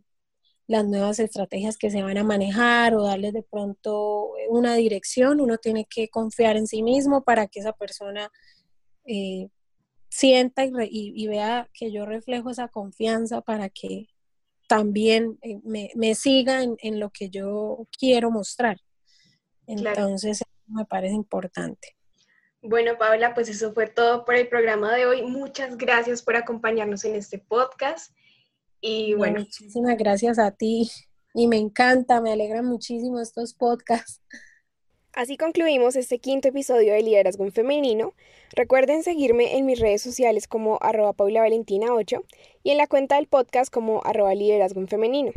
las 0.67 0.87
nuevas 0.87 1.19
estrategias 1.19 1.77
que 1.77 1.91
se 1.91 2.03
van 2.03 2.19
a 2.19 2.23
manejar 2.23 2.95
o 2.95 3.03
darles 3.03 3.33
de 3.33 3.43
pronto 3.43 4.33
una 4.51 4.75
dirección, 4.77 5.41
uno 5.41 5.59
tiene 5.59 5.85
que 5.85 6.09
confiar 6.09 6.57
en 6.57 6.67
sí 6.67 6.83
mismo 6.83 7.25
para 7.25 7.49
que 7.49 7.61
esa 7.61 7.73
persona 7.73 8.31
eh, 9.05 9.49
sienta 10.09 10.65
y, 10.65 11.27
vea 11.27 11.69
que 11.73 11.91
yo 11.91 12.07
reflejo 12.07 12.51
esa 12.51 12.69
confianza 12.69 13.41
para 13.41 13.69
que 13.69 14.09
también 14.69 15.39
eh, 15.43 15.61
me, 15.65 16.15
siga 16.15 16.63
en, 16.63 17.01
lo 17.01 17.11
que 17.11 17.31
yo 17.31 17.87
quiero 17.99 18.31
mostrar. 18.31 18.77
Entonces, 19.67 20.43
me 20.67 20.85
parece 20.85 21.15
importante. 21.15 21.97
Bueno, 22.63 22.99
Paula, 22.99 23.35
pues 23.35 23.49
eso 23.49 23.73
fue 23.73 23.87
todo 23.87 24.25
por 24.25 24.35
el 24.35 24.49
programa 24.49 24.95
de 24.95 25.07
hoy. 25.07 25.23
Muchas 25.23 25.77
gracias 25.79 26.23
por 26.23 26.37
acompañarnos 26.37 27.05
en 27.05 27.15
este 27.15 27.39
podcast. 27.39 28.15
Y 28.81 29.15
bueno. 29.15 29.41
Muchísimas 29.41 29.97
gracias 29.97 30.39
a 30.39 30.51
ti. 30.51 30.91
Y 31.35 31.47
me 31.47 31.57
encanta, 31.57 32.21
me 32.21 32.33
alegra 32.33 32.63
muchísimo 32.63 33.21
estos 33.21 33.55
podcasts. 33.55 34.21
Así 35.13 35.37
concluimos 35.37 35.97
este 35.97 36.21
quinto 36.21 36.49
episodio 36.49 36.93
de 36.93 37.03
Liderazgo 37.03 37.45
en 37.45 37.53
Femenino. 37.53 38.15
Recuerden 38.53 39.03
seguirme 39.03 39.57
en 39.57 39.67
mis 39.67 39.81
redes 39.81 40.03
sociales 40.03 40.47
como 40.47 40.79
arroba 40.81 41.15
paulavalentina8 41.15 42.23
y 42.63 42.71
en 42.71 42.79
la 42.79 42.87
cuenta 42.87 43.17
del 43.17 43.27
podcast 43.27 43.73
como 43.73 44.03
arroba 44.05 44.35
liderazgo 44.35 44.81
en 44.81 44.87
femenino. 44.87 45.33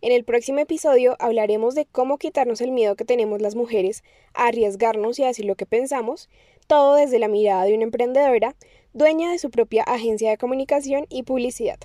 En 0.00 0.12
el 0.12 0.24
próximo 0.24 0.60
episodio 0.60 1.16
hablaremos 1.18 1.74
de 1.74 1.84
cómo 1.84 2.16
quitarnos 2.16 2.62
el 2.62 2.72
miedo 2.72 2.96
que 2.96 3.04
tenemos 3.04 3.42
las 3.42 3.54
mujeres 3.54 4.02
a 4.32 4.46
arriesgarnos 4.46 5.18
y 5.18 5.24
a 5.24 5.26
decir 5.26 5.44
lo 5.44 5.56
que 5.56 5.66
pensamos, 5.66 6.30
todo 6.70 6.94
desde 6.94 7.18
la 7.18 7.26
mirada 7.26 7.64
de 7.64 7.74
una 7.74 7.82
emprendedora, 7.82 8.54
dueña 8.92 9.32
de 9.32 9.40
su 9.40 9.50
propia 9.50 9.82
agencia 9.82 10.30
de 10.30 10.38
comunicación 10.38 11.04
y 11.08 11.24
publicidad. 11.24 11.80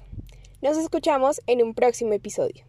Nos 0.62 0.78
escuchamos 0.78 1.42
en 1.48 1.64
un 1.64 1.74
próximo 1.74 2.14
episodio. 2.14 2.66